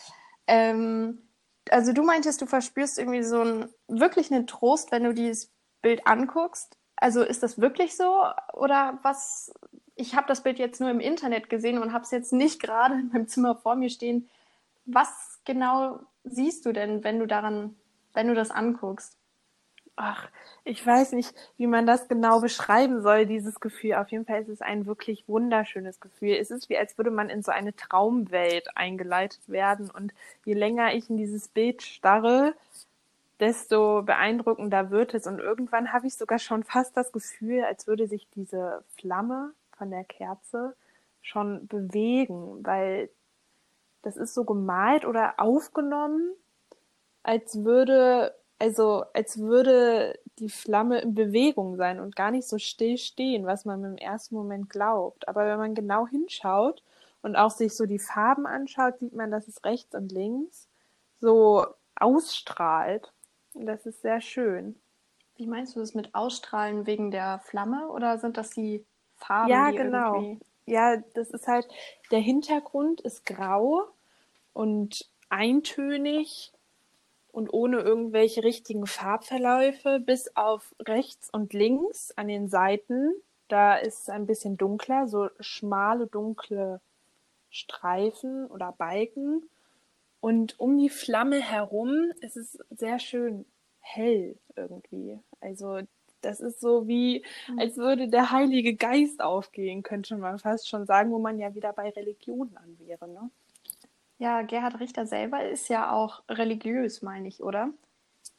Ähm, 0.47 1.21
also 1.69 1.91
du 1.91 2.03
meintest, 2.03 2.41
du 2.41 2.45
verspürst 2.45 2.97
irgendwie 2.97 3.23
so 3.23 3.41
einen, 3.41 3.69
wirklich 3.87 4.31
einen 4.31 4.47
Trost, 4.47 4.91
wenn 4.91 5.03
du 5.03 5.13
dieses 5.13 5.51
Bild 5.81 6.07
anguckst. 6.07 6.77
Also 6.95 7.23
ist 7.23 7.43
das 7.43 7.59
wirklich 7.59 7.97
so? 7.97 8.23
Oder 8.53 8.99
was? 9.01 9.53
Ich 9.95 10.15
habe 10.15 10.27
das 10.27 10.43
Bild 10.43 10.57
jetzt 10.57 10.79
nur 10.79 10.89
im 10.89 11.01
Internet 11.01 11.49
gesehen 11.49 11.77
und 11.77 11.91
habe 11.91 12.03
es 12.03 12.11
jetzt 12.11 12.31
nicht 12.31 12.61
gerade 12.61 12.95
in 12.95 13.09
meinem 13.09 13.27
Zimmer 13.27 13.55
vor 13.55 13.75
mir 13.75 13.89
stehen. 13.89 14.29
Was 14.85 15.41
genau 15.43 15.99
siehst 16.23 16.65
du 16.65 16.71
denn, 16.71 17.03
wenn 17.03 17.19
du 17.19 17.25
daran, 17.25 17.75
wenn 18.13 18.27
du 18.27 18.33
das 18.33 18.51
anguckst? 18.51 19.17
Ach, 19.97 20.29
ich 20.65 20.85
weiß 20.85 21.13
nicht, 21.13 21.33
wie 21.57 21.67
man 21.67 21.85
das 21.87 22.09
genau 22.09 22.41
beschreiben 22.41 23.01
soll, 23.01 23.25
dieses 23.25 23.61
Gefühl. 23.61 23.93
Auf 23.95 24.09
jeden 24.09 24.25
Fall 24.25 24.41
ist 24.41 24.49
es 24.49 24.61
ein 24.61 24.85
wirklich 24.85 25.27
wunderschönes 25.27 26.01
Gefühl. 26.01 26.35
Es 26.35 26.51
ist 26.51 26.69
wie, 26.69 26.77
als 26.77 26.97
würde 26.97 27.11
man 27.11 27.29
in 27.29 27.41
so 27.41 27.51
eine 27.51 27.73
Traumwelt 27.75 28.75
eingeleitet 28.75 29.47
werden. 29.47 29.89
Und 29.89 30.13
je 30.43 30.53
länger 30.53 30.93
ich 30.93 31.09
in 31.09 31.15
dieses 31.15 31.47
Bild 31.47 31.81
starre, 31.81 32.55
desto 33.39 34.03
beeindruckender 34.03 34.91
wird 34.91 35.13
es. 35.13 35.27
Und 35.27 35.39
irgendwann 35.39 35.93
habe 35.93 36.07
ich 36.07 36.15
sogar 36.15 36.39
schon 36.39 36.63
fast 36.63 36.97
das 36.97 37.11
Gefühl, 37.13 37.63
als 37.63 37.87
würde 37.87 38.07
sich 38.07 38.27
diese 38.35 38.83
Flamme 38.97 39.53
von 39.77 39.91
der 39.91 40.03
Kerze 40.03 40.75
schon 41.21 41.67
bewegen, 41.67 42.65
weil 42.65 43.09
das 44.01 44.17
ist 44.17 44.33
so 44.33 44.43
gemalt 44.43 45.05
oder 45.05 45.39
aufgenommen, 45.39 46.31
als 47.23 47.63
würde, 47.63 48.35
also 48.59 49.03
als 49.13 49.39
würde 49.39 50.17
die 50.39 50.49
Flamme 50.49 50.99
in 50.99 51.13
Bewegung 51.13 51.75
sein 51.77 51.99
und 51.99 52.15
gar 52.15 52.31
nicht 52.31 52.47
so 52.47 52.57
still 52.57 52.97
stehen, 52.97 53.45
was 53.45 53.65
man 53.65 53.83
im 53.83 53.97
ersten 53.97 54.35
Moment 54.35 54.69
glaubt. 54.69 55.27
Aber 55.27 55.45
wenn 55.45 55.57
man 55.57 55.75
genau 55.75 56.07
hinschaut 56.07 56.83
und 57.21 57.35
auch 57.35 57.51
sich 57.51 57.75
so 57.75 57.85
die 57.85 57.99
Farben 57.99 58.45
anschaut, 58.45 58.99
sieht 58.99 59.13
man, 59.13 59.31
dass 59.31 59.47
es 59.47 59.63
rechts 59.63 59.95
und 59.95 60.11
links 60.11 60.67
so 61.19 61.65
ausstrahlt. 61.95 63.11
Und 63.53 63.65
das 63.65 63.85
ist 63.85 64.01
sehr 64.01 64.21
schön. 64.21 64.75
Wie 65.37 65.47
meinst 65.47 65.75
du 65.75 65.79
das 65.79 65.93
mit 65.93 66.13
Ausstrahlen 66.15 66.85
wegen 66.85 67.11
der 67.11 67.39
Flamme 67.39 67.89
oder 67.89 68.17
sind 68.19 68.37
das 68.37 68.51
die 68.51 68.85
Farben? 69.17 69.51
Ja, 69.51 69.71
die 69.71 69.77
genau. 69.77 70.15
Irgendwie... 70.15 70.39
Ja, 70.65 70.97
das 71.13 71.29
ist 71.29 71.47
halt, 71.47 71.67
der 72.11 72.19
Hintergrund 72.19 73.01
ist 73.01 73.25
grau 73.25 73.83
und 74.53 75.07
eintönig 75.29 76.51
und 77.35 77.51
ohne 77.51 77.81
irgendwelche 77.81 78.43
richtigen 78.43 78.87
Farbverläufe, 78.87 79.99
bis 79.99 80.33
auf 80.37 80.73
rechts 80.79 81.29
und 81.29 81.51
links 81.51 82.13
an 82.15 82.29
den 82.29 82.47
Seiten. 82.47 83.11
Da 83.49 83.75
ist 83.75 84.03
es 84.03 84.09
ein 84.09 84.25
bisschen 84.25 84.55
dunkler, 84.55 85.09
so 85.09 85.29
schmale, 85.41 86.07
dunkle 86.07 86.79
Streifen 87.49 88.45
oder 88.47 88.71
Balken. 88.71 89.49
Und 90.21 90.57
um 90.61 90.77
die 90.77 90.89
Flamme 90.89 91.41
herum 91.41 92.13
ist 92.21 92.37
es 92.37 92.57
sehr 92.69 92.99
schön 92.99 93.45
hell 93.81 94.37
irgendwie. 94.55 95.19
Also 95.41 95.81
das 96.21 96.39
ist 96.39 96.61
so 96.61 96.87
wie, 96.87 97.25
als 97.57 97.75
würde 97.75 98.07
der 98.07 98.31
Heilige 98.31 98.75
Geist 98.75 99.21
aufgehen, 99.21 99.83
könnte 99.83 100.15
man 100.15 100.39
fast 100.39 100.69
schon 100.69 100.85
sagen, 100.85 101.11
wo 101.11 101.19
man 101.19 101.37
ja 101.37 101.53
wieder 101.53 101.73
bei 101.73 101.89
Religion 101.89 102.55
an 102.55 102.79
wäre, 102.79 103.09
ne? 103.09 103.29
Ja, 104.19 104.41
Gerhard 104.43 104.79
Richter 104.79 105.05
selber 105.05 105.43
ist 105.49 105.67
ja 105.69 105.91
auch 105.91 106.23
religiös, 106.29 107.01
meine 107.01 107.27
ich, 107.29 107.41
oder? 107.43 107.73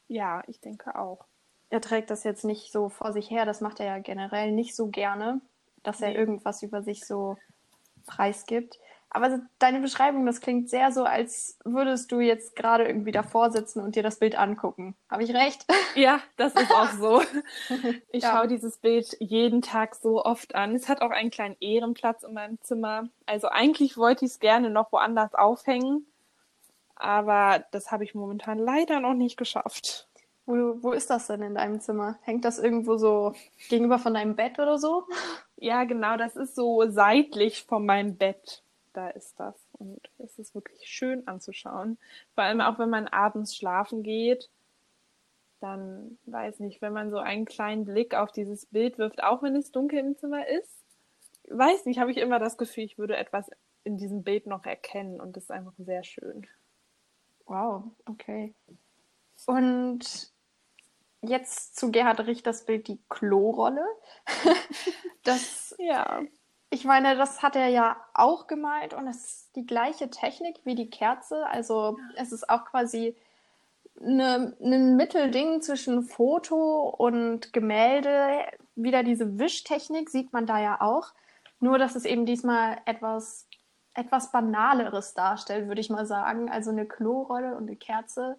Ja, 0.09 0.43
ich 0.47 0.59
denke 0.61 0.95
auch. 0.95 1.27
Er 1.69 1.81
trägt 1.81 2.09
das 2.09 2.23
jetzt 2.23 2.45
nicht 2.45 2.71
so 2.71 2.89
vor 2.89 3.11
sich 3.13 3.29
her, 3.29 3.45
das 3.45 3.61
macht 3.61 3.79
er 3.79 3.85
ja 3.87 3.99
generell 3.99 4.51
nicht 4.51 4.75
so 4.75 4.87
gerne, 4.89 5.41
dass 5.83 6.01
er 6.01 6.13
Nee. 6.13 6.15
irgendwas 6.15 6.61
über 6.63 6.81
sich 6.81 7.05
so 7.05 7.37
preisgibt. 8.05 8.79
Aber 9.09 9.39
deine 9.59 9.79
Beschreibung, 9.79 10.25
das 10.25 10.41
klingt 10.41 10.69
sehr 10.69 10.91
so, 10.91 11.03
als 11.03 11.57
würdest 11.63 12.11
du 12.11 12.19
jetzt 12.19 12.55
gerade 12.55 12.85
irgendwie 12.85 13.11
davor 13.11 13.51
sitzen 13.51 13.79
und 13.81 13.95
dir 13.95 14.03
das 14.03 14.19
Bild 14.19 14.37
angucken. 14.37 14.95
Habe 15.09 15.23
ich 15.23 15.33
recht? 15.33 15.65
Ja, 15.95 16.19
das 16.35 16.53
ist 16.53 16.71
auch 16.71 16.91
so. 16.91 17.21
Ich 18.11 18.23
Ja. 18.23 18.31
schaue 18.31 18.47
dieses 18.47 18.77
Bild 18.77 19.15
jeden 19.19 19.61
Tag 19.61 19.95
so 19.95 20.23
oft 20.23 20.53
an. 20.55 20.75
Es 20.75 20.87
hat 20.89 21.01
auch 21.01 21.09
einen 21.09 21.31
kleinen 21.31 21.55
Ehrenplatz 21.59 22.23
in 22.23 22.33
meinem 22.33 22.61
Zimmer. 22.61 23.09
Also 23.25 23.47
eigentlich 23.49 23.97
wollte 23.97 24.25
ich 24.25 24.31
es 24.31 24.39
gerne 24.39 24.69
noch 24.69 24.91
woanders 24.91 25.33
aufhängen, 25.33 26.05
aber 26.95 27.65
das 27.71 27.91
habe 27.91 28.03
ich 28.03 28.13
momentan 28.15 28.59
leider 28.59 28.99
noch 28.99 29.13
nicht 29.13 29.37
geschafft. 29.37 30.07
Wo, 30.45 30.77
wo 30.81 30.91
ist 30.91 31.09
das 31.09 31.27
denn 31.27 31.41
in 31.41 31.55
deinem 31.55 31.81
Zimmer? 31.81 32.17
Hängt 32.21 32.45
das 32.45 32.59
irgendwo 32.59 32.97
so 32.97 33.33
gegenüber 33.69 33.99
von 33.99 34.13
deinem 34.13 34.35
Bett 34.35 34.59
oder 34.59 34.77
so? 34.77 35.05
Ja, 35.57 35.83
genau, 35.83 36.15
das 36.17 36.35
ist 36.35 36.55
so 36.55 36.89
seitlich 36.89 37.63
von 37.65 37.85
meinem 37.85 38.15
Bett. 38.17 38.63
Da 38.97 39.09
ist 39.09 39.39
das. 39.39 39.53
Und 39.73 40.09
es 40.17 40.39
ist 40.39 40.55
wirklich 40.55 40.87
schön 40.87 41.27
anzuschauen. 41.27 41.99
Vor 42.33 42.43
allem 42.43 42.61
auch, 42.61 42.79
wenn 42.79 42.89
man 42.89 43.07
abends 43.07 43.55
schlafen 43.55 44.01
geht, 44.01 44.49
dann 45.59 46.17
weiß 46.25 46.61
nicht, 46.61 46.81
wenn 46.81 46.93
man 46.93 47.11
so 47.11 47.19
einen 47.19 47.45
kleinen 47.45 47.85
Blick 47.85 48.15
auf 48.15 48.31
dieses 48.31 48.65
Bild 48.65 48.97
wirft, 48.97 49.21
auch 49.21 49.43
wenn 49.43 49.55
es 49.55 49.71
dunkel 49.71 49.99
im 49.99 50.17
Zimmer 50.17 50.47
ist, 50.47 50.83
weiß 51.47 51.85
nicht, 51.85 51.99
habe 51.99 52.09
ich 52.09 52.17
immer 52.17 52.39
das 52.39 52.57
Gefühl, 52.57 52.85
ich 52.85 52.97
würde 52.97 53.17
etwas 53.17 53.51
in 53.83 53.97
diesem 53.97 54.23
Bild 54.23 54.47
noch 54.47 54.65
erkennen 54.65 55.21
und 55.21 55.37
das 55.37 55.43
ist 55.43 55.51
einfach 55.51 55.75
sehr 55.77 56.03
schön. 56.03 56.47
Wow, 57.45 57.91
okay. 58.05 58.55
Und 59.45 60.33
jetzt 61.21 61.75
zu 61.75 61.91
Gerhard 61.91 62.21
Richters 62.21 62.65
Bild 62.65 62.87
die 62.87 62.99
Klorolle. 63.09 63.85
Das, 65.23 65.75
Ja. 65.77 66.21
Ich 66.69 66.83
meine, 66.85 67.15
das 67.15 67.41
hat 67.43 67.55
er 67.55 67.67
ja 67.67 67.97
auch 68.13 68.47
gemalt 68.47 68.93
und 68.93 69.07
es 69.07 69.25
ist 69.25 69.55
die 69.55 69.65
gleiche 69.65 70.09
Technik 70.09 70.59
wie 70.65 70.75
die 70.75 70.89
Kerze. 70.89 71.47
Also 71.47 71.97
es 72.15 72.31
ist 72.31 72.49
auch 72.49 72.65
quasi 72.65 73.15
ein 74.01 74.95
Mittelding 74.95 75.61
zwischen 75.61 76.03
Foto 76.03 76.89
und 76.89 77.53
Gemälde. 77.53 78.43
Wieder 78.75 79.03
diese 79.03 79.39
Wischtechnik 79.39 80.09
sieht 80.09 80.33
man 80.33 80.45
da 80.45 80.59
ja 80.59 80.81
auch. 80.81 81.13
Nur, 81.59 81.79
dass 81.79 81.95
es 81.95 82.05
eben 82.05 82.25
diesmal 82.25 82.77
etwas, 82.85 83.47
etwas 83.93 84.31
Banaleres 84.31 85.13
darstellt, 85.13 85.67
würde 85.67 85.81
ich 85.81 85.89
mal 85.89 86.05
sagen. 86.05 86.49
Also 86.49 86.71
eine 86.71 86.85
Klorolle 86.85 87.55
und 87.55 87.67
eine 87.67 87.75
Kerze. 87.77 88.37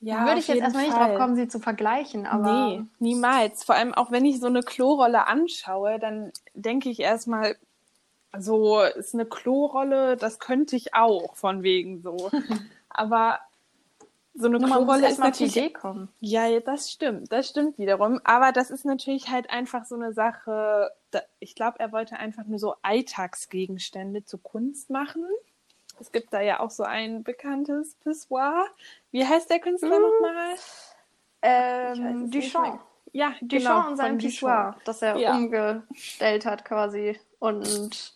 Ja, 0.00 0.26
würde 0.26 0.38
ich 0.38 0.48
jetzt 0.48 0.60
erstmal 0.60 0.84
nicht 0.84 0.96
drauf 0.96 1.16
kommen, 1.16 1.34
sie 1.34 1.48
zu 1.48 1.58
vergleichen, 1.58 2.26
aber 2.26 2.68
Nee, 2.68 2.82
niemals. 3.00 3.64
Vor 3.64 3.74
allem 3.74 3.94
auch 3.94 4.12
wenn 4.12 4.24
ich 4.24 4.38
so 4.38 4.46
eine 4.46 4.62
Klorolle 4.62 5.26
anschaue, 5.26 5.98
dann 5.98 6.32
denke 6.54 6.88
ich 6.88 7.00
erstmal, 7.00 7.56
so 8.38 8.80
ist 8.80 9.14
eine 9.14 9.26
Klorolle, 9.26 10.16
das 10.16 10.38
könnte 10.38 10.76
ich 10.76 10.94
auch, 10.94 11.34
von 11.34 11.62
wegen 11.62 12.00
so. 12.02 12.30
Aber 12.88 13.40
so 14.34 14.46
eine 14.46 14.60
nur 14.60 14.68
Klorolle 14.68 15.08
ist 15.08 15.18
natürlich. 15.18 15.56
Idee 15.56 15.70
kommen. 15.70 16.08
Ja, 16.20 16.46
ja, 16.46 16.60
das 16.60 16.92
stimmt, 16.92 17.32
das 17.32 17.48
stimmt 17.48 17.76
wiederum. 17.78 18.20
Aber 18.22 18.52
das 18.52 18.70
ist 18.70 18.84
natürlich 18.84 19.28
halt 19.30 19.50
einfach 19.50 19.84
so 19.84 19.96
eine 19.96 20.12
Sache. 20.12 20.90
Da, 21.10 21.22
ich 21.40 21.56
glaube, 21.56 21.80
er 21.80 21.90
wollte 21.90 22.16
einfach 22.18 22.44
nur 22.44 22.60
so 22.60 22.76
Alltagsgegenstände 22.82 24.24
zu 24.24 24.38
Kunst 24.38 24.90
machen. 24.90 25.24
Es 26.00 26.12
gibt 26.12 26.32
da 26.32 26.40
ja 26.40 26.60
auch 26.60 26.70
so 26.70 26.82
ein 26.84 27.22
bekanntes 27.24 27.94
Pissoir. 27.96 28.66
Wie 29.10 29.26
heißt 29.26 29.50
der 29.50 29.58
Künstler 29.60 29.98
Mhm. 29.98 30.02
nochmal? 30.04 30.54
Ähm, 31.42 32.30
Duchamp. 32.30 32.80
Ja, 33.12 33.28
Duchamp 33.40 33.50
genau, 33.50 33.88
und 33.88 33.96
sein 33.96 34.18
Pissoir, 34.18 34.76
das 34.84 35.02
er 35.02 35.16
Ja. 35.16 35.32
umgestellt 35.36 36.44
hat 36.46 36.64
quasi. 36.64 37.18
Und 37.38 38.14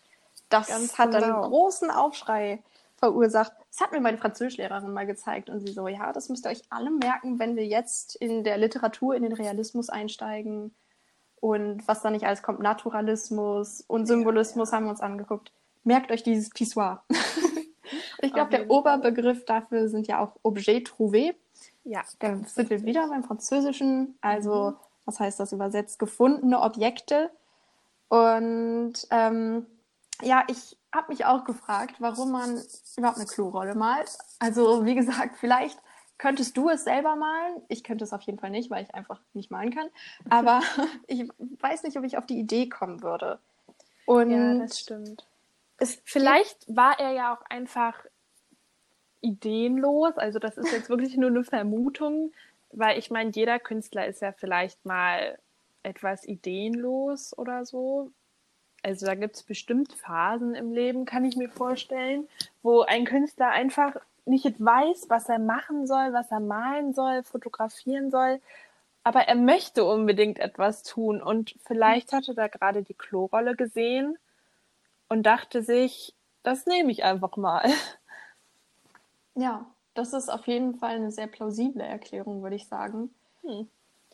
das 0.48 0.68
Ganz 0.68 0.98
hat 0.98 1.14
dann 1.14 1.22
genau. 1.22 1.42
einen 1.42 1.50
großen 1.50 1.90
Aufschrei 1.90 2.62
verursacht. 2.96 3.52
Das 3.70 3.80
hat 3.80 3.92
mir 3.92 4.00
meine 4.00 4.18
Französischlehrerin 4.18 4.92
mal 4.92 5.06
gezeigt 5.06 5.48
und 5.50 5.60
sie 5.60 5.72
so, 5.72 5.88
ja, 5.88 6.12
das 6.12 6.28
müsst 6.28 6.46
ihr 6.46 6.50
euch 6.50 6.62
alle 6.68 6.90
merken, 6.90 7.38
wenn 7.38 7.56
wir 7.56 7.64
jetzt 7.66 8.16
in 8.16 8.44
der 8.44 8.58
Literatur 8.58 9.14
in 9.14 9.22
den 9.22 9.32
Realismus 9.32 9.88
einsteigen 9.88 10.74
und 11.40 11.86
was 11.88 12.02
da 12.02 12.10
nicht 12.10 12.26
alles 12.26 12.42
kommt, 12.42 12.60
Naturalismus 12.60 13.80
und 13.88 14.06
Symbolismus 14.06 14.72
haben 14.72 14.84
wir 14.84 14.90
uns 14.90 15.00
angeguckt. 15.00 15.52
Merkt 15.84 16.12
euch 16.12 16.22
dieses 16.22 16.50
Pissoir. 16.50 17.02
ich 18.22 18.32
glaube, 18.32 18.50
der. 18.50 18.70
Oberbegriff 18.70 19.44
dafür 19.44 19.88
sind 19.88 20.06
ja 20.06 20.20
auch 20.20 20.36
Objet 20.42 20.88
trouvé. 20.88 21.34
Ja, 21.84 22.02
Da 22.20 22.36
sind 22.46 22.70
wir 22.70 22.82
wieder 22.84 23.08
beim 23.08 23.24
Französischen. 23.24 24.16
Also, 24.20 24.70
Mhm. 24.70 24.76
was 25.04 25.20
heißt 25.20 25.40
das 25.40 25.52
übersetzt? 25.52 25.98
Gefundene 25.98 26.60
Objekte. 26.60 27.30
Und 28.08 28.94
ähm, 29.10 29.66
ja, 30.22 30.44
ich 30.48 30.76
habe 30.94 31.10
mich 31.12 31.24
auch 31.24 31.44
gefragt, 31.44 31.96
warum 31.98 32.30
man 32.32 32.62
überhaupt 32.96 33.16
eine 33.18 33.26
Klorolle 33.26 33.74
malt. 33.74 34.16
Also, 34.38 34.84
wie 34.84 34.94
gesagt, 34.94 35.36
vielleicht 35.38 35.78
könntest 36.18 36.56
du 36.56 36.68
es 36.68 36.84
selber 36.84 37.16
malen. 37.16 37.62
Ich 37.68 37.82
könnte 37.82 38.04
es 38.04 38.12
auf 38.12 38.22
jeden 38.22 38.38
Fall 38.38 38.50
nicht, 38.50 38.70
weil 38.70 38.84
ich 38.84 38.94
einfach 38.94 39.20
nicht 39.32 39.50
malen 39.50 39.74
kann. 39.74 39.88
Aber 40.30 40.60
ich 41.06 41.28
weiß 41.60 41.82
nicht, 41.84 41.96
ob 41.96 42.04
ich 42.04 42.16
auf 42.18 42.26
die 42.26 42.38
Idee 42.38 42.68
kommen 42.68 43.02
würde. 43.02 43.38
Und 44.04 44.30
ja, 44.30 44.54
das 44.58 44.78
stimmt. 44.78 45.26
es 45.78 45.98
Vielleicht 46.04 46.66
war 46.76 46.98
er 47.00 47.12
ja 47.12 47.34
auch 47.34 47.42
einfach 47.48 47.94
ideenlos. 49.22 50.16
Also 50.18 50.38
das 50.38 50.58
ist 50.58 50.72
jetzt 50.72 50.90
wirklich 50.90 51.16
nur 51.16 51.30
eine 51.30 51.44
Vermutung, 51.44 52.32
weil 52.72 52.98
ich 52.98 53.10
meine, 53.10 53.30
jeder 53.30 53.58
Künstler 53.58 54.06
ist 54.06 54.20
ja 54.20 54.32
vielleicht 54.32 54.84
mal 54.84 55.38
etwas 55.82 56.26
ideenlos 56.26 57.36
oder 57.36 57.64
so. 57.64 58.10
Also 58.82 59.06
da 59.06 59.14
gibt 59.14 59.36
es 59.36 59.42
bestimmt 59.44 59.92
Phasen 59.92 60.54
im 60.54 60.72
Leben, 60.72 61.04
kann 61.04 61.24
ich 61.24 61.36
mir 61.36 61.48
vorstellen, 61.48 62.28
wo 62.62 62.82
ein 62.82 63.04
Künstler 63.04 63.50
einfach 63.50 63.96
nicht 64.24 64.46
weiß, 64.58 65.06
was 65.08 65.28
er 65.28 65.38
machen 65.38 65.86
soll, 65.86 66.12
was 66.12 66.30
er 66.30 66.40
malen 66.40 66.92
soll, 66.92 67.22
fotografieren 67.22 68.10
soll, 68.10 68.40
aber 69.04 69.22
er 69.22 69.34
möchte 69.34 69.84
unbedingt 69.84 70.38
etwas 70.38 70.82
tun 70.82 71.20
und 71.20 71.56
vielleicht 71.64 72.12
hat 72.12 72.28
er 72.28 72.34
da 72.34 72.48
gerade 72.48 72.82
die 72.82 72.94
Klorolle 72.94 73.56
gesehen 73.56 74.16
und 75.08 75.24
dachte 75.24 75.62
sich, 75.62 76.14
das 76.42 76.66
nehme 76.66 76.92
ich 76.92 77.04
einfach 77.04 77.36
mal. 77.36 77.68
Ja, 79.34 79.66
das 79.94 80.12
ist 80.12 80.28
auf 80.30 80.46
jeden 80.46 80.76
Fall 80.76 80.96
eine 80.96 81.10
sehr 81.10 81.26
plausible 81.26 81.82
Erklärung, 81.82 82.42
würde 82.42 82.56
ich 82.56 82.68
sagen. 82.68 83.14
Hm. 83.42 83.70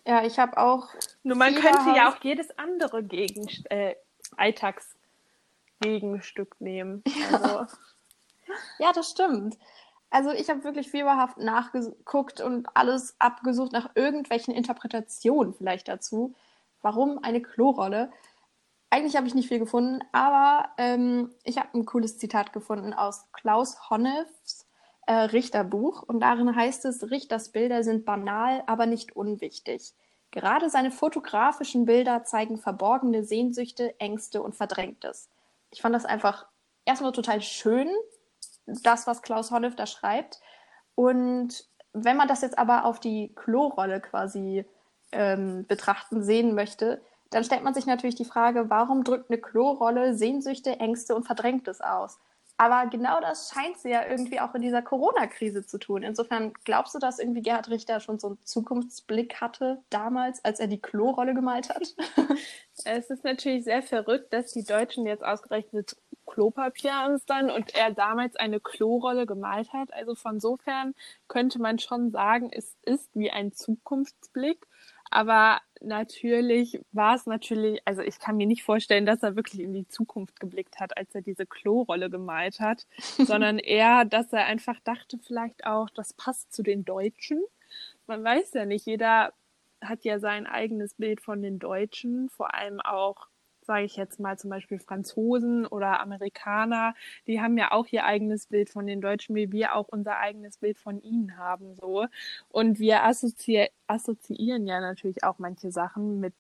Ja, 0.07 0.25
ich 0.25 0.39
habe 0.39 0.57
auch. 0.59 0.89
Nur 1.23 1.37
man 1.37 1.55
könnte 1.55 1.91
ja 1.95 2.11
auch 2.11 2.17
jedes 2.23 2.59
andere 2.59 3.03
Gegenst 3.03 3.71
äh, 3.71 3.95
Alltagsgegenstück 4.37 6.61
nehmen. 6.61 7.03
Also, 7.33 7.67
Ja, 8.79 8.93
das 8.93 9.11
stimmt. 9.11 9.59
Also 10.11 10.31
ich 10.31 10.49
habe 10.49 10.65
wirklich 10.65 10.91
fieberhaft 10.91 11.37
nachgeguckt 11.39 12.41
und 12.41 12.67
alles 12.75 13.15
abgesucht 13.19 13.73
nach 13.73 13.91
irgendwelchen 13.95 14.55
Interpretationen 14.55 15.53
vielleicht 15.53 15.89
dazu. 15.89 16.35
Warum 16.81 17.23
eine 17.23 17.43
Klorolle? 17.43 18.11
Eigentlich 18.91 19.17
habe 19.17 19.27
ich 19.27 19.35
nicht 19.35 19.49
viel 19.49 19.59
gefunden, 19.59 20.03
aber 20.13 20.71
ähm, 20.79 21.31
ich 21.45 21.59
habe 21.59 21.69
ein 21.75 21.85
cooles 21.85 22.17
Zitat 22.17 22.55
gefunden 22.55 22.95
aus 22.95 23.27
Klaus 23.33 23.91
Honnefs 23.91 24.67
äh, 25.09 25.13
Richterbuch 25.15 26.03
und 26.03 26.21
darin 26.21 26.55
heißt 26.55 26.85
es, 26.85 27.11
Richters 27.11 27.49
Bilder 27.49 27.83
sind 27.83 28.05
banal, 28.05 28.63
aber 28.67 28.85
nicht 28.85 29.17
unwichtig. 29.17 29.95
Gerade 30.31 30.69
seine 30.69 30.91
fotografischen 30.91 31.87
Bilder 31.87 32.25
zeigen 32.25 32.59
verborgene 32.59 33.25
Sehnsüchte, 33.25 33.99
Ängste 33.99 34.43
und 34.43 34.55
Verdrängtes. 34.55 35.31
Ich 35.71 35.81
fand 35.81 35.95
das 35.95 36.05
einfach 36.05 36.47
erstmal 36.85 37.13
total 37.13 37.41
schön, 37.41 37.89
das, 38.67 39.07
was 39.07 39.23
Klaus 39.23 39.51
Honnef 39.51 39.75
da 39.77 39.87
schreibt. 39.87 40.41
Und 40.95 41.67
wenn 41.95 42.19
man 42.19 42.29
das 42.29 42.43
jetzt 42.43 42.59
aber 42.59 42.85
auf 42.85 43.01
die 43.01 43.35
Klorolle 43.35 44.03
quasi 44.03 44.67
ähm, 45.13 45.65
betrachten 45.67 46.23
sehen 46.23 46.55
möchte, 46.55 47.01
dann 47.31 47.45
stellt 47.45 47.65
man 47.65 47.73
sich 47.73 47.87
natürlich 47.87 48.17
die 48.17 48.27
Frage, 48.27 48.69
warum 48.69 49.05
drückt 49.05 49.31
eine 49.31 49.41
Klorolle 49.41 50.13
Sehnsüchte, 50.13 50.79
Ängste 50.81 51.15
und 51.15 51.25
Verdrängtes 51.25 51.81
aus? 51.81 52.19
Aber 52.61 52.91
genau 52.91 53.21
das 53.21 53.53
scheint 53.55 53.79
sie 53.79 53.91
ja 53.91 54.05
irgendwie 54.05 54.41
auch 54.41 54.53
in 54.53 54.63
dieser 54.63 54.83
Corona-Krise 54.83 55.65
zu 55.65 55.79
tun. 55.79 56.03
Insofern 56.03 56.53
glaubst 56.65 56.93
du, 56.93 56.99
dass 56.99 57.21
irgendwie 57.21 57.41
Gerhard 57.41 57.71
Richter 57.71 58.01
schon 58.01 58.19
so 58.19 58.27
einen 58.27 58.39
Zukunftsblick 58.43 59.41
hatte 59.41 59.81
damals, 59.91 60.45
als 60.45 60.59
er 60.59 60.67
die 60.67 60.81
Klorolle 60.81 61.35
gemalt 61.35 61.69
hat? 61.69 61.95
es 62.85 63.11
ist 63.11 63.23
natürlich 63.23 63.63
sehr 63.63 63.85
verrückt, 63.85 64.33
dass 64.33 64.53
die 64.53 64.65
Deutschen 64.65 65.07
jetzt 65.07 65.25
ausgerechnet 65.25 65.97
Klopapier 66.27 66.95
hamstern 66.95 67.49
und 67.49 67.77
er 67.77 67.93
damals 67.93 68.35
eine 68.35 68.59
Klorolle 68.59 69.25
gemalt 69.25 69.73
hat. 69.73 69.93
Also 69.93 70.17
von 70.17 70.41
sofern 70.41 70.95
könnte 71.29 71.61
man 71.61 71.79
schon 71.79 72.11
sagen, 72.11 72.51
es 72.53 72.77
ist 72.83 73.09
wie 73.15 73.31
ein 73.31 73.53
Zukunftsblick. 73.53 74.67
Aber 75.11 75.61
natürlich 75.81 76.81
war 76.93 77.15
es 77.15 77.27
natürlich, 77.27 77.81
also 77.85 78.03
ich 78.03 78.19
kann 78.19 78.37
mir 78.37 78.47
nicht 78.47 78.63
vorstellen, 78.63 79.07
dass 79.07 79.23
er 79.23 79.37
wirklich 79.37 79.61
in 79.61 79.73
die 79.73 79.89
Zukunft 79.89 80.41
geblickt 80.41 80.81
hat, 80.81 80.97
als 80.97 81.15
er 81.15 81.23
diese 81.23 81.47
Klorolle 81.47 82.11
gemalt 82.11 82.61
hat, 82.61 82.87
sondern 83.19 83.59
eher, 83.59 84.05
dass 84.05 84.33
er 84.33 84.47
einfach 84.47 84.81
dachte, 84.81 85.19
vielleicht 85.19 85.67
auch, 85.67 85.91
das 85.91 86.13
passt 86.13 86.53
zu 86.53 86.63
den 86.63 86.85
Deutschen. 86.85 87.43
Man 88.07 88.25
weiß 88.25 88.55
ja 88.55 88.65
nicht, 88.65 88.87
jeder 88.87 89.33
hat 89.81 90.05
ja 90.05 90.19
sein 90.19 90.47
eigenes 90.47 90.95
Bild 90.95 91.21
von 91.21 91.43
den 91.43 91.59
Deutschen, 91.59 92.29
vor 92.31 92.55
allem 92.55 92.81
auch 92.81 93.29
sage 93.69 93.85
ich 93.85 93.97
jetzt 93.97 94.19
mal 94.19 94.37
zum 94.39 94.51
Beispiel 94.51 94.81
Franzosen 94.81 95.67
oder 95.67 96.01
Amerikaner, 96.01 96.95
die 97.29 97.41
haben 97.41 97.57
ja 97.59 97.71
auch 97.71 97.87
ihr 97.91 98.05
eigenes 98.05 98.47
Bild 98.47 98.71
von 98.71 98.87
den 98.87 99.01
Deutschen, 99.01 99.37
wie 99.37 99.53
wir 99.53 99.77
auch 99.77 99.89
unser 99.89 100.19
eigenes 100.19 100.59
Bild 100.59 100.79
von 100.79 101.01
ihnen 101.03 101.37
haben, 101.39 101.75
so. 101.77 102.07
Und 102.49 102.81
wir 102.81 103.05
assozi 103.05 103.69
assoziieren 103.87 104.67
ja 104.67 104.81
natürlich 104.81 105.25
auch 105.25 105.39
manche 105.39 105.71
Sachen 105.71 106.21
mit 106.21 106.35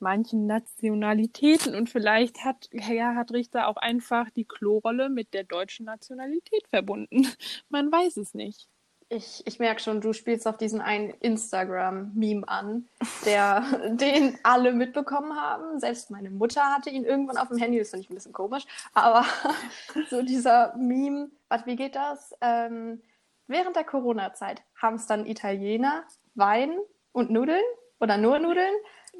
manchen 0.00 0.46
Nationalitäten 0.46 1.74
und 1.74 1.88
vielleicht 1.90 2.44
hat 2.44 2.68
Gerhard 2.72 3.32
Richter 3.32 3.68
auch 3.68 3.76
einfach 3.76 4.30
die 4.30 4.44
Klorolle 4.44 5.08
mit 5.08 5.32
der 5.34 5.44
deutschen 5.44 5.86
Nationalität 5.86 6.66
verbunden. 6.68 7.26
Man 7.70 7.90
weiß 7.90 8.16
es 8.18 8.34
nicht. 8.34 8.68
Ich, 9.12 9.46
ich 9.46 9.58
merke 9.58 9.82
schon, 9.82 10.00
du 10.00 10.14
spielst 10.14 10.48
auf 10.48 10.56
diesen 10.56 10.80
einen 10.80 11.10
Instagram-Meme 11.10 12.48
an, 12.48 12.88
der, 13.26 13.60
den 13.90 14.38
alle 14.42 14.72
mitbekommen 14.72 15.38
haben. 15.38 15.78
Selbst 15.78 16.10
meine 16.10 16.30
Mutter 16.30 16.62
hatte 16.62 16.88
ihn 16.88 17.04
irgendwann 17.04 17.36
auf 17.36 17.48
dem 17.48 17.58
Handy, 17.58 17.78
das 17.78 17.90
finde 17.90 18.04
ich 18.04 18.10
ein 18.10 18.14
bisschen 18.14 18.32
komisch. 18.32 18.64
Aber 18.94 19.26
so 20.10 20.22
dieser 20.22 20.74
Meme, 20.76 21.30
was, 21.48 21.66
wie 21.66 21.76
geht 21.76 21.94
das? 21.94 22.34
Ähm, 22.40 23.02
während 23.48 23.76
der 23.76 23.84
Corona-Zeit 23.84 24.62
haben 24.80 24.96
es 24.96 25.06
dann 25.06 25.26
Italiener 25.26 26.04
Wein 26.34 26.78
und 27.12 27.30
Nudeln 27.30 27.62
oder 28.00 28.16
nur 28.16 28.38
Nudeln. 28.38 28.72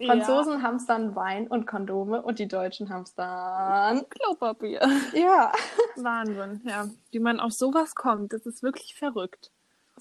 Franzosen 0.06 0.54
ja. 0.54 0.62
haben 0.62 0.76
es 0.76 0.86
dann 0.86 1.14
Wein 1.14 1.48
und 1.48 1.66
Kondome 1.66 2.22
und 2.22 2.38
die 2.38 2.48
Deutschen 2.48 2.88
haben 2.88 3.02
es 3.02 3.14
dann 3.14 4.08
Klopapier. 4.08 4.80
Ja. 5.12 5.52
Wahnsinn, 5.96 6.62
ja. 6.64 6.88
Wie 7.10 7.18
man 7.18 7.38
auf 7.40 7.52
sowas 7.52 7.94
kommt, 7.94 8.32
das 8.32 8.46
ist 8.46 8.62
wirklich 8.62 8.94
verrückt. 8.94 9.50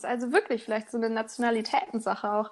Ist 0.01 0.05
also 0.05 0.31
wirklich 0.31 0.63
vielleicht 0.63 0.89
so 0.89 0.97
eine 0.97 1.11
Nationalitätensache 1.11 2.31
auch. 2.31 2.49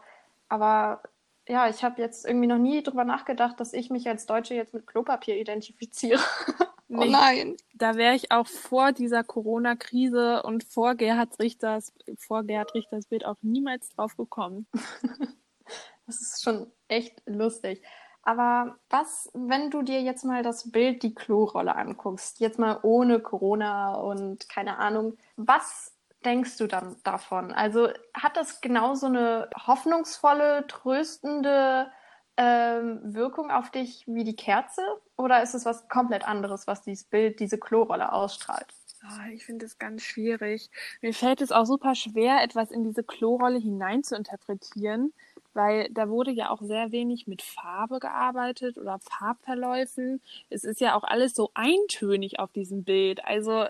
Aber 0.50 1.02
ja, 1.48 1.68
ich 1.68 1.84
habe 1.84 2.00
jetzt 2.00 2.28
irgendwie 2.28 2.46
noch 2.46 2.60
nie 2.60 2.84
drüber 2.84 3.04
nachgedacht, 3.04 3.60
dass 3.60 3.74
ich 3.74 3.90
mich 3.90 4.08
als 4.08 4.28
Deutsche 4.28 4.54
jetzt 4.54 4.76
mit 4.76 4.86
Klopapier 4.86 5.36
identifiziere. 5.36 6.20
oh 6.90 7.06
nein. 7.06 7.58
Da 7.74 7.96
wäre 7.96 8.14
ich 8.14 8.32
auch 8.32 8.46
vor 8.46 8.92
dieser 8.92 9.24
Corona-Krise 9.24 10.44
und 10.44 10.64
vor 10.64 10.94
Gerhard 10.94 11.40
Richters, 11.40 11.92
vor 12.20 12.44
Gerhard 12.44 12.76
Richters 12.76 13.08
Bild 13.08 13.26
auch 13.26 13.38
niemals 13.42 13.90
drauf 13.90 14.16
gekommen. 14.16 14.68
das 16.06 16.22
ist 16.22 16.44
schon 16.44 16.72
echt 16.88 17.24
lustig. 17.26 17.82
Aber 18.22 18.78
was, 18.92 19.32
wenn 19.34 19.72
du 19.72 19.82
dir 19.82 20.04
jetzt 20.04 20.24
mal 20.24 20.44
das 20.44 20.70
Bild, 20.72 21.02
die 21.02 21.16
Klorolle 21.16 21.76
anguckst, 21.76 22.40
jetzt 22.40 22.60
mal 22.60 22.78
ohne 22.84 23.20
Corona 23.20 23.96
und 23.96 24.48
keine 24.50 24.78
Ahnung, 24.78 25.18
was 25.36 25.96
denkst 26.26 26.58
du 26.58 26.68
dann 26.68 26.98
davon? 27.04 27.52
Also 27.52 27.90
hat 28.14 28.38
das 28.38 28.62
genauso 28.62 29.08
eine 29.08 29.50
hoffnungsvolle, 29.68 30.68
tröstende 30.68 31.92
ähm, 32.38 33.00
Wirkung 33.04 33.52
auf 33.52 33.70
dich 33.72 34.06
wie 34.08 34.24
die 34.24 34.36
Kerze? 34.36 34.82
Oder 35.18 35.44
ist 35.44 35.56
es 35.56 35.66
was 35.66 35.88
komplett 35.90 36.28
anderes, 36.28 36.68
was 36.68 36.82
dieses 36.82 37.06
Bild, 37.06 37.40
diese 37.40 37.58
Klorolle 37.58 38.12
ausstrahlt? 38.14 38.68
Oh, 39.04 39.32
ich 39.34 39.46
finde 39.46 39.66
es 39.66 39.78
ganz 39.78 40.04
schwierig. 40.04 40.70
Mir 41.02 41.14
fällt 41.14 41.42
es 41.42 41.52
auch 41.54 41.66
super 41.66 41.96
schwer, 41.96 42.44
etwas 42.44 42.70
in 42.70 42.84
diese 42.84 43.04
Klorolle 43.04 43.58
hinein 43.58 44.04
zu 44.04 44.16
interpretieren, 44.16 45.14
weil 45.54 45.90
da 45.92 46.10
wurde 46.10 46.32
ja 46.32 46.50
auch 46.50 46.62
sehr 46.62 46.92
wenig 46.92 47.26
mit 47.26 47.42
Farbe 47.42 48.00
gearbeitet 48.00 48.78
oder 48.78 49.00
Farbverläufen. 49.00 50.22
Es 50.50 50.66
ist 50.66 50.82
ja 50.82 50.96
auch 50.96 51.04
alles 51.06 51.34
so 51.34 51.52
eintönig 51.54 52.40
auf 52.40 52.52
diesem 52.52 52.84
Bild. 52.84 53.24
Also 53.24 53.68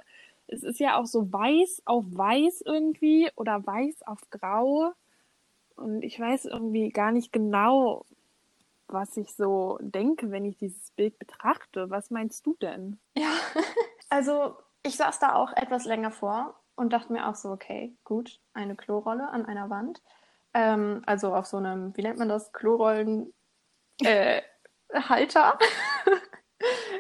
es 0.52 0.64
ist 0.64 0.80
ja 0.80 0.98
auch 0.98 1.06
so 1.06 1.32
weiß 1.32 1.84
auf 1.86 2.06
weiß 2.08 2.64
irgendwie 2.66 3.30
oder 3.36 3.66
weiß 3.66 4.04
auf 4.04 4.20
grau. 4.30 4.94
Und 5.76 6.04
ich 6.04 6.20
weiß 6.20 6.46
irgendwie 6.46 6.90
gar 6.90 7.12
nicht 7.12 7.32
genau, 7.32 8.06
was 8.88 9.16
ich 9.18 9.36
so 9.36 9.78
denke, 9.82 10.32
wenn 10.32 10.46
ich 10.46 10.58
dieses 10.58 10.92
Bild 10.92 11.18
betrachte. 11.20 11.90
Was 11.90 12.10
meinst 12.10 12.46
du 12.46 12.56
denn? 12.62 13.00
Ja, 13.16 13.32
also 14.10 14.58
ich 14.84 14.98
saß 14.98 15.20
da 15.20 15.36
auch 15.36 15.54
etwas 15.54 15.86
länger 15.86 16.12
vor 16.12 16.60
und 16.76 16.94
dachte 16.94 17.14
mir 17.14 17.28
auch 17.28 17.36
so, 17.36 17.52
okay, 17.52 17.96
gut, 18.04 18.40
eine 18.54 18.76
Klorolle 18.76 19.30
an 19.30 19.46
einer 19.46 19.70
Wand. 19.70 20.02
Ähm, 20.54 21.04
also 21.06 21.36
auf 21.36 21.46
so 21.46 21.58
einem, 21.58 21.96
wie 21.96 22.02
nennt 22.02 22.20
man 22.20 22.30
das, 22.30 22.52
Klorollen 22.52 23.34
äh. 24.04 24.42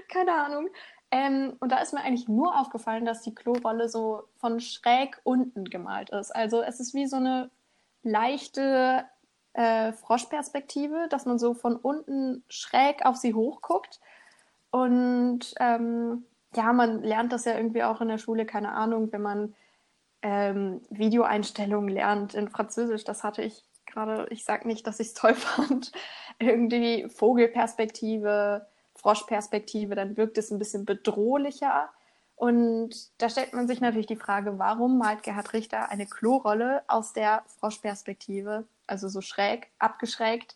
Keine 0.09 0.33
Ahnung. 0.33 0.69
Ähm, 1.11 1.53
und 1.59 1.71
da 1.71 1.79
ist 1.79 1.93
mir 1.93 2.01
eigentlich 2.01 2.27
nur 2.27 2.59
aufgefallen, 2.59 3.05
dass 3.05 3.21
die 3.21 3.33
Klorolle 3.33 3.89
so 3.89 4.23
von 4.37 4.59
schräg 4.59 5.19
unten 5.23 5.65
gemalt 5.65 6.11
ist. 6.11 6.35
Also 6.35 6.61
es 6.61 6.79
ist 6.79 6.93
wie 6.93 7.07
so 7.07 7.15
eine 7.17 7.49
leichte 8.03 9.05
äh, 9.53 9.91
Froschperspektive, 9.93 11.07
dass 11.09 11.25
man 11.25 11.39
so 11.39 11.53
von 11.53 11.75
unten 11.75 12.43
schräg 12.47 13.05
auf 13.05 13.15
sie 13.15 13.33
hochguckt. 13.33 13.99
Und 14.71 15.55
ähm, 15.59 16.25
ja, 16.55 16.73
man 16.73 17.01
lernt 17.01 17.33
das 17.33 17.45
ja 17.45 17.55
irgendwie 17.55 17.83
auch 17.83 18.01
in 18.01 18.07
der 18.07 18.19
Schule, 18.19 18.45
keine 18.45 18.71
Ahnung, 18.73 19.11
wenn 19.11 19.21
man 19.21 19.55
ähm, 20.21 20.81
Videoeinstellungen 20.89 21.89
lernt 21.89 22.35
in 22.35 22.49
Französisch. 22.49 23.03
Das 23.03 23.23
hatte 23.23 23.41
ich 23.41 23.63
gerade, 23.87 24.27
ich 24.29 24.45
sag 24.45 24.65
nicht, 24.65 24.85
dass 24.85 24.99
ich 24.99 25.07
es 25.07 25.13
toll 25.15 25.33
fand. 25.35 25.91
irgendwie 26.39 27.09
Vogelperspektive 27.09 28.65
Froschperspektive, 28.99 29.95
dann 29.95 30.17
wirkt 30.17 30.37
es 30.37 30.51
ein 30.51 30.59
bisschen 30.59 30.85
bedrohlicher. 30.85 31.89
Und 32.35 32.91
da 33.17 33.29
stellt 33.29 33.53
man 33.53 33.67
sich 33.67 33.81
natürlich 33.81 34.07
die 34.07 34.15
Frage, 34.15 34.59
warum 34.59 34.97
malt 34.97 35.23
Gerhard 35.23 35.53
Richter 35.53 35.89
eine 35.89 36.05
Klorolle 36.05 36.83
aus 36.87 37.13
der 37.13 37.43
Froschperspektive, 37.59 38.65
also 38.87 39.09
so 39.09 39.21
schräg, 39.21 39.67
abgeschrägt? 39.77 40.55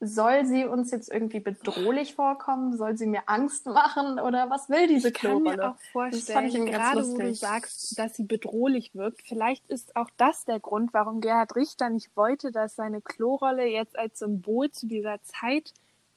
Soll 0.00 0.44
sie 0.44 0.66
uns 0.66 0.90
jetzt 0.90 1.10
irgendwie 1.10 1.40
bedrohlich 1.40 2.14
vorkommen? 2.14 2.76
Soll 2.76 2.96
sie 2.98 3.06
mir 3.06 3.22
Angst 3.26 3.64
machen? 3.64 4.20
Oder 4.20 4.50
was 4.50 4.68
will 4.68 4.86
diese 4.86 5.08
ich 5.08 5.14
kann 5.14 5.42
Klorolle? 5.42 5.56
mir 5.56 5.70
auch 5.70 5.80
vorstellen, 5.92 6.66
gerade 6.66 7.06
wo 7.08 7.16
du 7.16 7.34
sagst, 7.34 7.98
dass 7.98 8.16
sie 8.16 8.24
bedrohlich 8.24 8.94
wirkt, 8.94 9.22
vielleicht 9.22 9.66
ist 9.70 9.96
auch 9.96 10.10
das 10.18 10.44
der 10.44 10.60
Grund, 10.60 10.92
warum 10.92 11.22
Gerhard 11.22 11.56
Richter 11.56 11.88
nicht 11.88 12.14
wollte, 12.16 12.52
dass 12.52 12.76
seine 12.76 13.00
Klorolle 13.00 13.64
jetzt 13.66 13.98
als 13.98 14.18
Symbol 14.18 14.70
zu 14.70 14.86
dieser 14.86 15.22
Zeit 15.22 15.72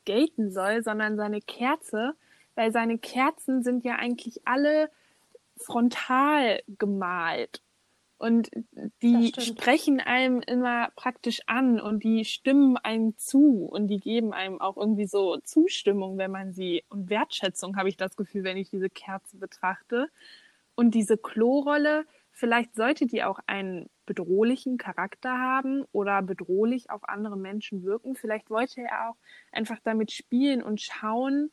gelten 0.08 0.52
soll, 0.52 0.82
sondern 0.82 1.17
seine 1.17 1.41
Kerze, 1.41 2.15
weil 2.56 2.72
seine 2.72 2.98
Kerzen 2.98 3.62
sind 3.62 3.84
ja 3.84 3.98
eigentlich 3.98 4.41
alle 4.46 4.89
frontal 5.58 6.62
gemalt. 6.80 7.62
Und 8.17 8.50
die 9.04 9.32
sprechen 9.38 10.00
einem 10.00 10.41
immer 10.41 10.89
praktisch 10.96 11.41
an 11.46 11.80
und 11.80 12.04
die 12.04 12.26
stimmen 12.26 12.76
einem 12.78 13.15
zu 13.17 13.67
und 13.70 13.89
die 13.89 14.00
geben 14.00 14.34
einem 14.34 14.60
auch 14.60 14.76
irgendwie 14.76 15.06
so 15.06 15.38
Zustimmung, 15.38 16.17
wenn 16.17 16.32
man 16.32 16.52
sie 16.52 16.84
und 16.89 17.12
Wertschätzung 17.12 17.76
habe 17.76 17.89
ich 17.89 17.98
das 17.98 18.15
Gefühl, 18.15 18.43
wenn 18.43 18.58
ich 18.58 18.72
diese 18.72 18.89
Kerze 18.89 19.38
betrachte. 19.38 20.08
Und 20.74 20.96
diese 20.96 21.17
Klorolle, 21.17 22.06
vielleicht 22.32 22.76
sollte 22.76 23.06
die 23.06 23.24
auch 23.24 23.39
einen 23.46 23.88
bedrohlichen 24.08 24.80
Charakter 24.80 25.38
haben 25.38 25.86
oder 25.91 26.24
bedrohlich 26.24 26.89
auf 26.89 27.08
andere 27.08 27.38
Menschen 27.38 27.84
wirken. 27.84 28.15
Vielleicht 28.15 28.50
wollte 28.50 28.82
er 28.82 29.10
auch 29.10 29.17
einfach 29.52 29.78
damit 29.84 30.12
spielen 30.12 30.63
und 30.63 30.82
schauen, 30.82 31.52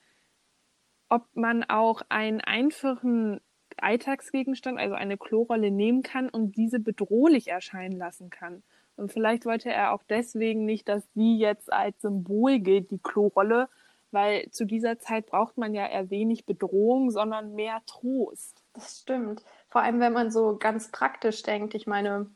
ob 1.10 1.26
man 1.34 1.64
auch 1.64 2.00
einen 2.08 2.40
einfachen 2.40 3.42
Alltagsgegenstand, 3.76 4.78
also 4.78 4.94
eine 4.94 5.18
Klorolle 5.18 5.70
nehmen 5.70 6.02
kann 6.02 6.30
und 6.30 6.56
diese 6.56 6.80
bedrohlich 6.80 7.48
erscheinen 7.48 7.96
lassen 7.98 8.30
kann. 8.30 8.62
Und 8.96 9.12
vielleicht 9.12 9.44
wollte 9.44 9.70
er 9.70 9.92
auch 9.92 10.02
deswegen 10.08 10.64
nicht, 10.64 10.88
dass 10.88 11.06
die 11.14 11.38
jetzt 11.38 11.72
als 11.72 12.00
Symbol 12.00 12.60
gilt, 12.60 12.90
die 12.90 12.98
Klorolle, 12.98 13.68
weil 14.12 14.48
zu 14.50 14.64
dieser 14.64 14.98
Zeit 15.00 15.26
braucht 15.26 15.58
man 15.58 15.74
ja 15.74 15.86
eher 15.86 16.08
wenig 16.08 16.46
Bedrohung, 16.46 17.10
sondern 17.10 17.54
mehr 17.54 17.82
Trost. 17.86 18.62
Das 18.72 19.00
stimmt. 19.00 19.42
Vor 19.68 19.82
allem, 19.82 19.98
wenn 19.98 20.12
man 20.12 20.30
so 20.30 20.56
ganz 20.56 20.90
praktisch 20.92 21.42
denkt. 21.42 21.74
Ich 21.74 21.86
meine, 21.86 22.30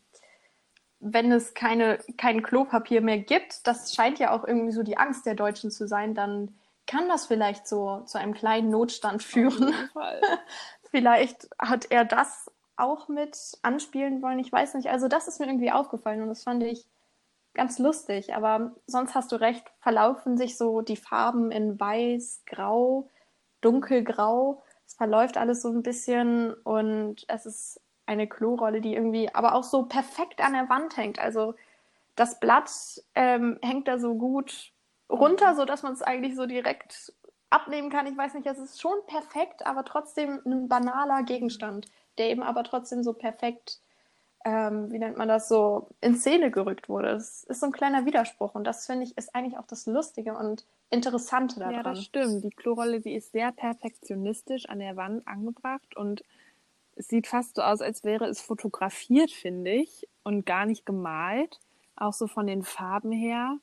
wenn 1.01 1.31
es 1.31 1.55
keine, 1.55 1.99
kein 2.17 2.43
Klopapier 2.43 3.01
mehr 3.01 3.19
gibt, 3.19 3.67
das 3.67 3.95
scheint 3.95 4.19
ja 4.19 4.33
auch 4.33 4.45
irgendwie 4.45 4.73
so 4.73 4.83
die 4.83 4.99
Angst 4.99 5.27
der 5.27 5.35
Deutschen 5.35 5.71
zu 5.71 5.87
sein, 5.87 6.15
dann 6.15 6.55
kann 6.87 7.09
das 7.09 7.27
vielleicht 7.27 7.69
so 7.69 8.01
zu 8.07 8.19
einem 8.19 8.35
kleinen 8.35 8.71
Notstand 8.71 9.23
führen. 9.23 9.75
vielleicht 10.91 11.49
hat 11.59 11.91
er 11.91 12.05
das 12.05 12.51
auch 12.77 13.09
mit 13.09 13.37
anspielen 13.63 14.23
wollen. 14.23 14.39
Ich 14.39 14.51
weiß 14.51 14.75
nicht. 14.75 14.89
Also 14.89 15.09
das 15.09 15.29
ist 15.29 15.39
mir 15.39 15.47
irgendwie 15.47 15.71
aufgefallen 15.71 16.23
und 16.23 16.29
das 16.29 16.45
fand 16.45 16.63
ich 16.63 16.87
ganz 17.55 17.79
lustig. 17.79 18.35
Aber 18.35 18.73
sonst 18.87 19.15
hast 19.15 19.33
du 19.33 19.37
recht, 19.37 19.65
verlaufen 19.81 20.37
sich 20.37 20.57
so 20.57 20.81
die 20.81 20.97
Farben 20.97 21.51
in 21.51 21.79
weiß, 21.79 22.43
grau, 22.47 23.11
dunkelgrau. 23.61 24.63
Es 24.87 24.95
verläuft 24.95 25.37
alles 25.37 25.63
so 25.63 25.69
ein 25.69 25.83
bisschen 25.83 26.55
und 26.55 27.25
es 27.29 27.47
ist 27.47 27.81
eine 28.09 28.27
Klorolle, 28.27 28.81
die 28.81 28.95
irgendwie 28.95 29.33
aber 29.35 29.55
auch 29.55 29.63
so 29.63 29.85
perfekt 29.85 30.41
an 30.41 30.55
der 30.55 30.69
Wand 30.69 30.97
hängt. 30.97 31.19
Also 31.19 31.55
das 32.17 32.41
Blatt 32.41 32.71
ähm, 33.15 33.59
hängt 33.63 33.87
da 33.87 33.99
so 33.99 34.15
gut 34.15 34.73
runter, 35.11 35.55
so 35.55 35.65
dass 35.65 35.83
man 35.83 35.93
es 35.93 36.03
eigentlich 36.03 36.35
so 36.35 36.47
direkt 36.47 37.13
abnehmen 37.51 37.91
kann. 37.91 38.07
Ich 38.07 38.17
weiß 38.17 38.35
nicht, 38.35 38.47
es 38.47 38.59
ist 38.59 38.81
schon 38.81 38.97
perfekt, 39.07 39.67
aber 39.67 39.85
trotzdem 39.85 40.41
ein 40.45 40.69
banaler 40.69 41.23
Gegenstand, 41.23 41.87
der 42.17 42.31
eben 42.31 42.43
aber 42.43 42.65
trotzdem 42.65 43.03
so 43.03 43.13
perfekt, 43.13 43.81
ähm, 44.45 44.91
wie 44.91 44.99
nennt 44.99 45.17
man 45.17 45.29
das, 45.29 45.49
so 45.49 45.89
in 46.01 46.17
Szene 46.17 46.51
gerückt 46.51 46.89
wurde. 46.89 47.09
Das 47.09 47.45
ist 47.45 47.61
so 47.61 47.67
ein 47.67 47.73
kleiner 47.73 48.07
Widerspruch 48.07 48.55
und 48.55 48.65
das 48.65 48.87
finde 48.87 49.05
ich 49.05 49.17
ist 49.17 49.35
eigentlich 49.35 49.59
auch 49.59 49.67
das 49.67 49.87
Lustige 49.87 50.35
und 50.35 50.65
Interessante 50.91 51.61
daran. 51.61 51.75
Ja, 51.75 51.83
das 51.83 52.03
stimmt. 52.05 52.45
Die 52.45 52.51
Klorolle, 52.51 53.01
die 53.01 53.15
ist 53.15 53.33
sehr 53.33 53.53
perfektionistisch 53.53 54.67
an 54.71 54.79
der 54.79 54.97
Wand 54.97 55.29
angebracht 55.29 55.95
und 55.97 56.25
es 56.99 57.09
sieht 57.09 57.29
fast 57.29 57.55
so 57.55 57.63
aus, 57.63 57.81
als 57.81 58.05
wäre 58.05 58.27
es 58.27 58.41
fotografiert, 58.41 59.31
finde 59.31 59.71
ich, 59.71 60.09
und 60.25 60.45
gar 60.45 60.67
nicht 60.67 60.85
gemalt. 60.85 61.61
Auch 61.97 62.13
so 62.13 62.27
von 62.27 62.47
den 62.47 62.63
Farben 62.63 63.13
her. 63.13 63.59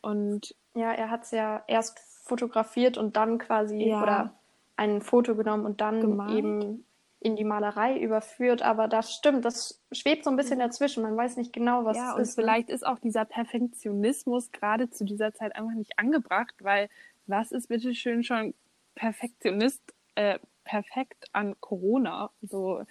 Und 0.00 0.54
ja, 0.74 0.92
er 0.92 1.10
hat 1.10 1.24
es 1.24 1.32
ja 1.32 1.62
erst 1.66 1.98
fotografiert 2.24 2.98
und 2.98 3.16
dann 3.16 3.38
quasi 3.38 3.88
ja. 3.88 4.02
oder 4.02 4.34
ein 4.76 5.02
Foto 5.02 5.34
genommen 5.34 5.66
und 5.66 5.80
dann 5.80 6.00
Gemalt. 6.00 6.38
eben 6.38 6.84
in 7.20 7.36
die 7.36 7.44
Malerei 7.44 7.98
überführt. 7.98 8.62
Aber 8.62 8.88
das 8.88 9.12
stimmt, 9.12 9.44
das 9.44 9.80
schwebt 9.92 10.24
so 10.24 10.30
ein 10.30 10.36
bisschen 10.36 10.58
dazwischen. 10.58 11.02
Man 11.02 11.16
weiß 11.16 11.36
nicht 11.36 11.52
genau, 11.52 11.84
was 11.84 11.96
ja, 11.96 12.10
es 12.10 12.14
und 12.14 12.22
ist. 12.22 12.38
Ne? 12.38 12.42
Vielleicht 12.42 12.70
ist 12.70 12.86
auch 12.86 12.98
dieser 12.98 13.24
Perfektionismus 13.24 14.50
gerade 14.52 14.90
zu 14.90 15.04
dieser 15.04 15.32
Zeit 15.32 15.54
einfach 15.56 15.74
nicht 15.74 15.98
angebracht, 15.98 16.54
weil 16.60 16.88
was 17.26 17.52
ist 17.52 17.68
bitteschön 17.68 18.24
schon 18.24 18.54
Perfektionist, 18.94 19.82
äh, 20.14 20.38
perfekt 20.64 21.26
an 21.32 21.60
Corona? 21.60 22.30
So, 22.42 22.82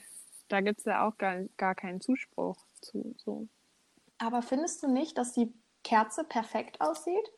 da 0.48 0.62
gibt 0.62 0.80
es 0.80 0.86
ja 0.86 1.08
auch 1.08 1.18
gar, 1.18 1.44
gar 1.58 1.76
keinen 1.76 2.02
Zuspruch 2.02 2.58
zu. 2.82 3.16
So. 3.18 3.48
Aber 4.18 4.42
findest 4.42 4.84
du 4.84 4.88
nicht, 4.88 5.18
dass 5.18 5.34
die 5.34 5.54
Kerze 5.84 6.24
perfekt 6.24 6.82
aussieht? 6.82 7.32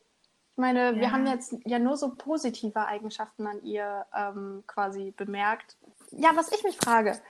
Ich 0.52 0.58
meine, 0.58 0.94
ja. 0.94 0.96
wir 0.96 1.12
haben 1.12 1.26
jetzt 1.26 1.56
ja 1.64 1.78
nur 1.78 1.96
so 1.96 2.14
positive 2.14 2.86
Eigenschaften 2.86 3.46
an 3.46 3.62
ihr 3.64 4.06
ähm, 4.14 4.62
quasi 4.66 5.10
bemerkt. 5.10 5.76
Ja, 6.12 6.30
was 6.34 6.52
ich 6.52 6.62
mich 6.62 6.76
frage, 6.76 7.20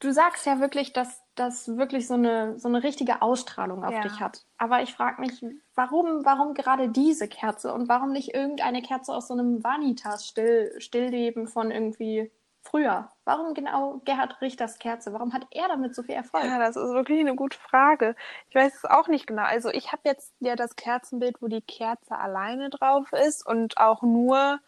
du 0.00 0.12
sagst 0.12 0.46
ja 0.46 0.60
wirklich, 0.60 0.92
dass 0.92 1.22
das 1.34 1.76
wirklich 1.76 2.06
so 2.06 2.14
eine, 2.14 2.58
so 2.58 2.68
eine 2.68 2.82
richtige 2.82 3.22
Ausstrahlung 3.22 3.84
auf 3.84 3.92
ja. 3.92 4.02
dich 4.02 4.20
hat. 4.20 4.44
Aber 4.56 4.82
ich 4.82 4.92
frage 4.92 5.20
mich, 5.20 5.44
warum, 5.74 6.24
warum 6.24 6.54
gerade 6.54 6.88
diese 6.88 7.28
Kerze 7.28 7.72
und 7.72 7.88
warum 7.88 8.12
nicht 8.12 8.34
irgendeine 8.34 8.82
Kerze 8.82 9.14
aus 9.14 9.28
so 9.28 9.34
einem 9.34 9.62
Vanitas-Stillleben 9.62 11.46
von 11.46 11.70
irgendwie 11.70 12.30
früher? 12.60 13.10
Warum 13.24 13.54
genau 13.54 14.00
Gerhard 14.04 14.40
Richters 14.40 14.78
Kerze? 14.78 15.12
Warum 15.12 15.32
hat 15.32 15.46
er 15.50 15.68
damit 15.68 15.94
so 15.94 16.02
viel 16.02 16.14
Erfolg? 16.14 16.44
Ja, 16.44 16.58
das 16.58 16.76
ist 16.76 16.92
wirklich 16.92 17.20
eine 17.20 17.34
gute 17.34 17.58
Frage. 17.58 18.14
Ich 18.48 18.54
weiß 18.54 18.74
es 18.74 18.84
auch 18.84 19.08
nicht 19.08 19.26
genau. 19.26 19.44
Also 19.44 19.70
ich 19.70 19.92
habe 19.92 20.02
jetzt 20.04 20.34
ja 20.40 20.56
das 20.56 20.76
Kerzenbild, 20.76 21.40
wo 21.40 21.48
die 21.48 21.62
Kerze 21.62 22.16
alleine 22.16 22.70
drauf 22.70 23.12
ist 23.12 23.46
und 23.46 23.78
auch 23.78 24.02
nur 24.02 24.60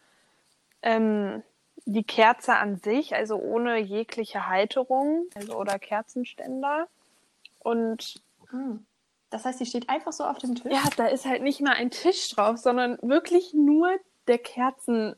ähm, 0.81 1.43
die 1.85 2.03
Kerze 2.03 2.55
an 2.55 2.77
sich, 2.77 3.15
also 3.15 3.37
ohne 3.37 3.77
jegliche 3.77 4.47
Halterung 4.47 5.25
also, 5.35 5.57
oder 5.57 5.79
Kerzenständer. 5.79 6.87
Und 7.59 8.21
hm. 8.49 8.85
das 9.29 9.45
heißt, 9.45 9.59
sie 9.59 9.65
steht 9.65 9.89
einfach 9.89 10.13
so 10.13 10.23
auf 10.23 10.37
dem 10.37 10.55
Tisch? 10.55 10.71
Ja, 10.71 10.83
da 10.97 11.07
ist 11.07 11.25
halt 11.25 11.41
nicht 11.41 11.61
mal 11.61 11.73
ein 11.73 11.91
Tisch 11.91 12.29
drauf, 12.29 12.57
sondern 12.57 12.97
wirklich 13.01 13.53
nur 13.53 13.89
der 14.27 14.37
Kerzen. 14.37 15.15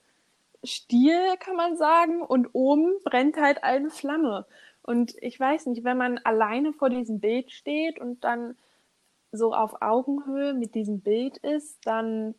Stiel, 0.65 1.35
kann 1.41 1.57
man 1.57 1.75
sagen, 1.75 2.21
und 2.21 2.47
oben 2.53 2.93
brennt 3.03 3.35
halt 3.35 3.65
eine 3.65 3.89
Flamme. 3.89 4.45
Und 4.81 5.13
ich 5.21 5.37
weiß 5.37 5.65
nicht, 5.65 5.83
wenn 5.83 5.97
man 5.97 6.19
alleine 6.19 6.71
vor 6.71 6.89
diesem 6.89 7.19
Bild 7.19 7.51
steht 7.51 7.99
und 7.99 8.23
dann 8.23 8.55
so 9.33 9.53
auf 9.53 9.81
Augenhöhe 9.81 10.53
mit 10.53 10.73
diesem 10.75 11.01
Bild 11.01 11.37
ist, 11.37 11.85
dann 11.85 12.35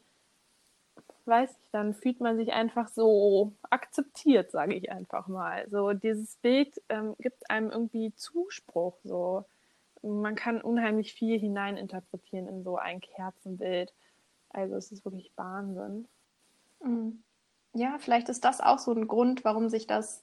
weiß 1.27 1.51
ich, 1.51 1.71
dann 1.71 1.95
fühlt 1.95 2.21
man 2.21 2.37
sich 2.37 2.53
einfach 2.53 2.89
so 2.89 3.53
akzeptiert, 3.71 4.51
sage 4.51 4.75
ich 4.75 4.91
einfach 4.91 5.27
mal. 5.29 5.67
So 5.71 5.93
dieses 5.93 6.37
Bild 6.37 6.81
ähm, 6.89 7.15
gibt 7.19 7.51
einem 7.51 7.71
irgendwie 7.71 8.15
Zuspruch. 8.15 8.97
So 9.05 9.45
man 10.03 10.35
kann 10.35 10.61
unheimlich 10.61 11.15
viel 11.15 11.39
hineininterpretieren 11.39 12.47
in 12.47 12.63
so 12.63 12.77
ein 12.77 13.01
Kerzenbild. 13.01 13.93
Also 14.51 14.77
es 14.77 14.93
ist 14.93 15.05
wirklich 15.05 15.33
Wahnsinn. 15.37 16.07
Mhm 16.81 17.23
ja, 17.75 17.99
vielleicht 17.99 18.29
ist 18.29 18.45
das 18.45 18.61
auch 18.61 18.79
so 18.79 18.93
ein 18.93 19.07
Grund, 19.07 19.45
warum 19.45 19.69
sich 19.69 19.87
das 19.87 20.23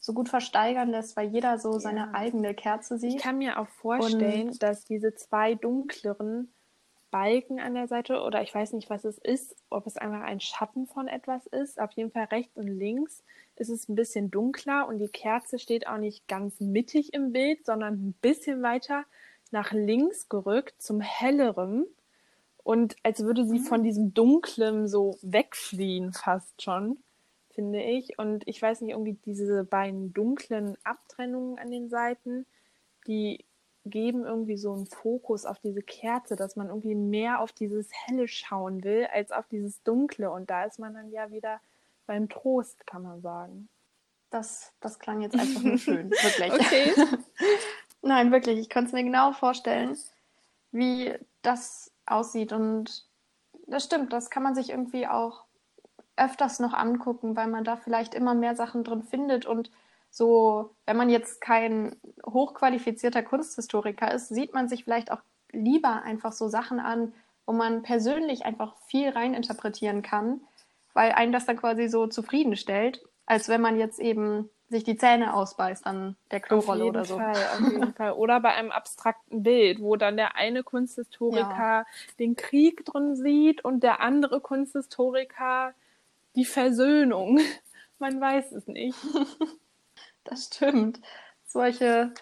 so 0.00 0.12
gut 0.12 0.28
versteigern 0.28 0.90
lässt, 0.90 1.16
weil 1.16 1.28
jeder 1.28 1.58
so 1.58 1.78
seine 1.78 2.00
ja. 2.00 2.10
eigene 2.12 2.54
Kerze 2.54 2.98
sieht. 2.98 3.16
Ich 3.16 3.22
kann 3.22 3.38
mir 3.38 3.58
auch 3.58 3.68
vorstellen, 3.68 4.48
und 4.48 4.62
dass 4.62 4.84
diese 4.84 5.14
zwei 5.14 5.54
dunkleren 5.54 6.52
Balken 7.14 7.60
an 7.60 7.74
der 7.74 7.86
Seite 7.86 8.22
oder 8.22 8.42
ich 8.42 8.52
weiß 8.52 8.72
nicht, 8.72 8.90
was 8.90 9.04
es 9.04 9.18
ist, 9.18 9.54
ob 9.70 9.86
es 9.86 9.96
einfach 9.96 10.22
ein 10.22 10.40
Schatten 10.40 10.88
von 10.88 11.06
etwas 11.06 11.46
ist. 11.46 11.80
Auf 11.80 11.92
jeden 11.92 12.10
Fall 12.10 12.24
rechts 12.24 12.56
und 12.56 12.66
links 12.66 13.22
ist 13.54 13.68
es 13.68 13.88
ein 13.88 13.94
bisschen 13.94 14.32
dunkler 14.32 14.88
und 14.88 14.98
die 14.98 15.06
Kerze 15.06 15.60
steht 15.60 15.86
auch 15.86 15.98
nicht 15.98 16.26
ganz 16.26 16.58
mittig 16.58 17.14
im 17.14 17.30
Bild, 17.30 17.64
sondern 17.64 17.94
ein 17.94 18.14
bisschen 18.20 18.64
weiter 18.64 19.04
nach 19.52 19.70
links 19.70 20.28
gerückt 20.28 20.82
zum 20.82 21.00
helleren 21.00 21.86
und 22.64 22.96
als 23.04 23.22
würde 23.22 23.46
sie 23.46 23.60
von 23.60 23.82
mhm. 23.82 23.84
diesem 23.84 24.14
Dunklen 24.14 24.88
so 24.88 25.16
wegfliehen, 25.22 26.12
fast 26.12 26.60
schon, 26.62 26.98
finde 27.50 27.80
ich. 27.80 28.18
Und 28.18 28.42
ich 28.48 28.60
weiß 28.60 28.80
nicht, 28.80 28.90
irgendwie 28.90 29.18
diese 29.24 29.62
beiden 29.62 30.12
dunklen 30.12 30.76
Abtrennungen 30.82 31.60
an 31.60 31.70
den 31.70 31.88
Seiten, 31.88 32.44
die 33.06 33.44
geben 33.84 34.24
irgendwie 34.24 34.56
so 34.56 34.72
einen 34.72 34.86
Fokus 34.86 35.44
auf 35.44 35.58
diese 35.58 35.82
Kerze, 35.82 36.36
dass 36.36 36.56
man 36.56 36.68
irgendwie 36.68 36.94
mehr 36.94 37.40
auf 37.40 37.52
dieses 37.52 37.88
Helle 37.92 38.28
schauen 38.28 38.82
will, 38.82 39.06
als 39.12 39.30
auf 39.30 39.46
dieses 39.48 39.82
Dunkle. 39.82 40.30
Und 40.30 40.50
da 40.50 40.64
ist 40.64 40.78
man 40.78 40.94
dann 40.94 41.10
ja 41.10 41.30
wieder 41.30 41.60
beim 42.06 42.28
Trost, 42.28 42.86
kann 42.86 43.02
man 43.02 43.20
sagen. 43.20 43.68
Das, 44.30 44.72
das 44.80 44.98
klang 44.98 45.20
jetzt 45.20 45.38
einfach 45.38 45.62
nur 45.62 45.78
schön, 45.78 46.10
wirklich. 46.10 46.52
Okay. 46.52 46.92
Nein, 48.02 48.32
wirklich, 48.32 48.58
ich 48.58 48.70
konnte 48.70 48.88
es 48.88 48.92
mir 48.92 49.04
genau 49.04 49.32
vorstellen, 49.32 49.96
wie 50.72 51.14
das 51.42 51.92
aussieht. 52.06 52.52
Und 52.52 53.06
das 53.66 53.84
stimmt, 53.84 54.12
das 54.12 54.30
kann 54.30 54.42
man 54.42 54.54
sich 54.54 54.70
irgendwie 54.70 55.06
auch 55.06 55.44
öfters 56.16 56.60
noch 56.60 56.74
angucken, 56.74 57.36
weil 57.36 57.48
man 57.48 57.64
da 57.64 57.76
vielleicht 57.76 58.14
immer 58.14 58.34
mehr 58.34 58.56
Sachen 58.56 58.84
drin 58.84 59.02
findet. 59.02 59.46
Und 59.46 59.70
so, 60.14 60.70
wenn 60.86 60.96
man 60.96 61.10
jetzt 61.10 61.40
kein 61.40 61.96
hochqualifizierter 62.24 63.24
Kunsthistoriker 63.24 64.14
ist, 64.14 64.28
sieht 64.28 64.54
man 64.54 64.68
sich 64.68 64.84
vielleicht 64.84 65.10
auch 65.10 65.18
lieber 65.50 66.02
einfach 66.02 66.30
so 66.30 66.46
Sachen 66.46 66.78
an, 66.78 67.12
wo 67.46 67.52
man 67.52 67.82
persönlich 67.82 68.44
einfach 68.44 68.76
viel 68.86 69.08
reininterpretieren 69.08 70.02
kann, 70.02 70.40
weil 70.92 71.10
einen 71.10 71.32
das 71.32 71.46
dann 71.46 71.56
quasi 71.56 71.88
so 71.88 72.06
zufriedenstellt, 72.06 73.02
als 73.26 73.48
wenn 73.48 73.60
man 73.60 73.76
jetzt 73.76 73.98
eben 73.98 74.48
sich 74.68 74.84
die 74.84 74.96
Zähne 74.96 75.34
ausbeißt 75.34 75.84
an 75.84 76.14
der 76.30 76.38
Klorolle 76.38 76.84
oder 76.84 77.04
so. 77.04 77.16
Fall, 77.18 77.34
auf 77.34 77.72
jeden 77.72 77.94
Fall. 77.94 78.12
Oder 78.12 78.38
bei 78.38 78.50
einem 78.50 78.70
abstrakten 78.70 79.42
Bild, 79.42 79.80
wo 79.80 79.96
dann 79.96 80.16
der 80.16 80.36
eine 80.36 80.62
Kunsthistoriker 80.62 81.48
ja. 81.48 81.86
den 82.20 82.36
Krieg 82.36 82.84
drin 82.84 83.16
sieht 83.16 83.64
und 83.64 83.82
der 83.82 84.00
andere 84.00 84.40
Kunsthistoriker 84.40 85.74
die 86.36 86.44
Versöhnung. 86.44 87.40
Man 87.98 88.20
weiß 88.20 88.52
es 88.52 88.68
nicht. 88.68 88.96
Das 90.24 90.46
stimmt. 90.46 91.00
Solche 91.46 92.12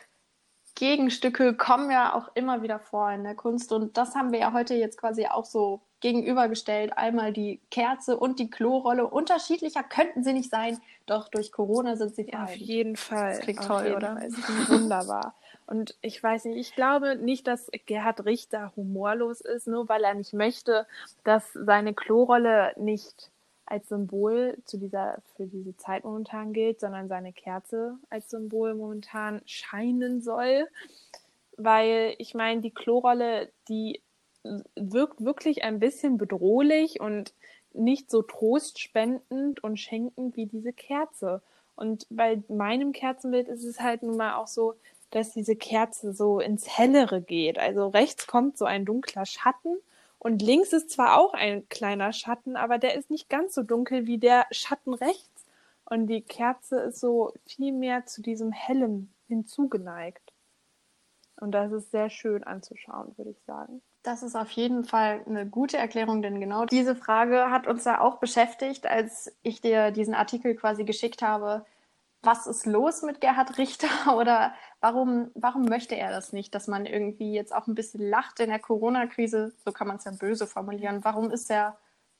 Gegenstücke 0.74 1.54
kommen 1.54 1.90
ja 1.90 2.14
auch 2.14 2.30
immer 2.34 2.62
wieder 2.62 2.78
vor 2.78 3.10
in 3.10 3.24
der 3.24 3.34
Kunst 3.34 3.72
und 3.72 3.96
das 3.96 4.14
haben 4.14 4.32
wir 4.32 4.40
ja 4.40 4.52
heute 4.52 4.74
jetzt 4.74 4.98
quasi 4.98 5.26
auch 5.26 5.44
so 5.44 5.80
gegenübergestellt. 6.00 6.96
Einmal 6.96 7.32
die 7.32 7.60
Kerze 7.70 8.18
und 8.18 8.38
die 8.38 8.50
Klorolle. 8.50 9.06
Unterschiedlicher 9.06 9.82
könnten 9.82 10.24
sie 10.24 10.32
nicht 10.32 10.50
sein, 10.50 10.78
doch 11.06 11.28
durch 11.28 11.52
Corona 11.52 11.96
sind 11.96 12.14
sie 12.14 12.28
ja, 12.30 12.44
Auf 12.44 12.54
jeden 12.56 12.96
Fall. 12.96 13.30
Das 13.30 13.40
klingt 13.40 13.64
toll, 13.64 13.94
oder? 13.96 14.16
Wunderbar. 14.68 15.34
Und 15.66 15.96
ich 16.02 16.22
weiß 16.22 16.46
nicht, 16.46 16.58
ich 16.58 16.74
glaube 16.74 17.16
nicht, 17.16 17.46
dass 17.46 17.70
Gerhard 17.86 18.24
Richter 18.24 18.72
humorlos 18.76 19.40
ist, 19.40 19.68
nur 19.68 19.88
weil 19.88 20.04
er 20.04 20.14
nicht 20.14 20.32
möchte, 20.32 20.86
dass 21.24 21.50
seine 21.54 21.94
Klorolle 21.94 22.72
nicht 22.76 23.30
als 23.66 23.88
Symbol 23.88 24.58
zu 24.64 24.78
dieser, 24.78 25.18
für 25.36 25.46
diese 25.46 25.76
Zeit 25.76 26.04
momentan 26.04 26.52
gilt, 26.52 26.80
sondern 26.80 27.08
seine 27.08 27.32
Kerze 27.32 27.98
als 28.10 28.30
Symbol 28.30 28.74
momentan 28.74 29.40
scheinen 29.46 30.20
soll. 30.20 30.66
Weil 31.56 32.14
ich 32.18 32.34
meine, 32.34 32.60
die 32.60 32.70
Klorolle, 32.70 33.50
die 33.68 34.00
wirkt 34.74 35.24
wirklich 35.24 35.62
ein 35.62 35.78
bisschen 35.78 36.18
bedrohlich 36.18 37.00
und 37.00 37.32
nicht 37.72 38.10
so 38.10 38.22
trostspendend 38.22 39.62
und 39.62 39.78
schenkend 39.78 40.36
wie 40.36 40.46
diese 40.46 40.72
Kerze. 40.72 41.42
Und 41.76 42.06
bei 42.10 42.42
meinem 42.48 42.92
Kerzenbild 42.92 43.48
ist 43.48 43.64
es 43.64 43.80
halt 43.80 44.02
nun 44.02 44.16
mal 44.16 44.34
auch 44.34 44.46
so, 44.46 44.74
dass 45.10 45.32
diese 45.32 45.56
Kerze 45.56 46.12
so 46.12 46.40
ins 46.40 46.66
Hellere 46.68 47.22
geht. 47.22 47.58
Also 47.58 47.88
rechts 47.88 48.26
kommt 48.26 48.58
so 48.58 48.64
ein 48.64 48.84
dunkler 48.84 49.26
Schatten 49.26 49.76
und 50.24 50.40
links 50.40 50.72
ist 50.72 50.90
zwar 50.90 51.18
auch 51.18 51.34
ein 51.34 51.68
kleiner 51.68 52.12
Schatten, 52.12 52.54
aber 52.54 52.78
der 52.78 52.94
ist 52.94 53.10
nicht 53.10 53.28
ganz 53.28 53.56
so 53.56 53.64
dunkel 53.64 54.06
wie 54.06 54.18
der 54.18 54.46
Schatten 54.52 54.94
rechts. 54.94 55.44
Und 55.84 56.06
die 56.06 56.22
Kerze 56.22 56.78
ist 56.78 57.00
so 57.00 57.34
viel 57.44 57.72
mehr 57.72 58.06
zu 58.06 58.22
diesem 58.22 58.52
Hellen 58.52 59.12
hinzugeneigt. 59.26 60.32
Und 61.40 61.50
das 61.50 61.72
ist 61.72 61.90
sehr 61.90 62.08
schön 62.08 62.44
anzuschauen, 62.44 63.18
würde 63.18 63.32
ich 63.32 63.42
sagen. 63.48 63.82
Das 64.04 64.22
ist 64.22 64.36
auf 64.36 64.52
jeden 64.52 64.84
Fall 64.84 65.24
eine 65.26 65.44
gute 65.44 65.76
Erklärung, 65.76 66.22
denn 66.22 66.38
genau 66.38 66.66
diese 66.66 66.94
Frage 66.94 67.50
hat 67.50 67.66
uns 67.66 67.84
ja 67.84 68.00
auch 68.00 68.18
beschäftigt, 68.18 68.86
als 68.86 69.34
ich 69.42 69.60
dir 69.60 69.90
diesen 69.90 70.14
Artikel 70.14 70.54
quasi 70.54 70.84
geschickt 70.84 71.22
habe 71.22 71.66
was 72.22 72.46
ist 72.46 72.66
los 72.66 73.02
mit 73.02 73.20
Gerhard 73.20 73.58
Richter 73.58 73.88
oder 74.16 74.54
warum, 74.80 75.30
warum 75.34 75.64
möchte 75.64 75.96
er 75.96 76.10
das 76.10 76.32
nicht, 76.32 76.54
dass 76.54 76.68
man 76.68 76.86
irgendwie 76.86 77.32
jetzt 77.32 77.54
auch 77.54 77.66
ein 77.66 77.74
bisschen 77.74 78.08
lacht 78.08 78.40
in 78.40 78.50
der 78.50 78.58
Corona-Krise, 78.58 79.52
so 79.64 79.72
kann 79.72 79.88
man 79.88 79.96
es 79.96 80.04
ja 80.04 80.12
böse 80.12 80.46
formulieren. 80.46 81.04
Warum 81.04 81.30
ist 81.30 81.50
er 81.50 81.78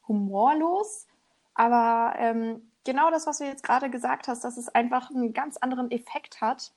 humorlos? 0.08 1.06
Aber 1.54 2.14
ähm, 2.18 2.70
genau 2.84 3.10
das, 3.10 3.26
was 3.26 3.38
du 3.38 3.44
jetzt 3.44 3.62
gerade 3.62 3.90
gesagt 3.90 4.28
hast, 4.28 4.44
dass 4.44 4.56
es 4.56 4.68
einfach 4.68 5.10
einen 5.10 5.32
ganz 5.32 5.56
anderen 5.56 5.90
Effekt 5.90 6.40
hat, 6.40 6.72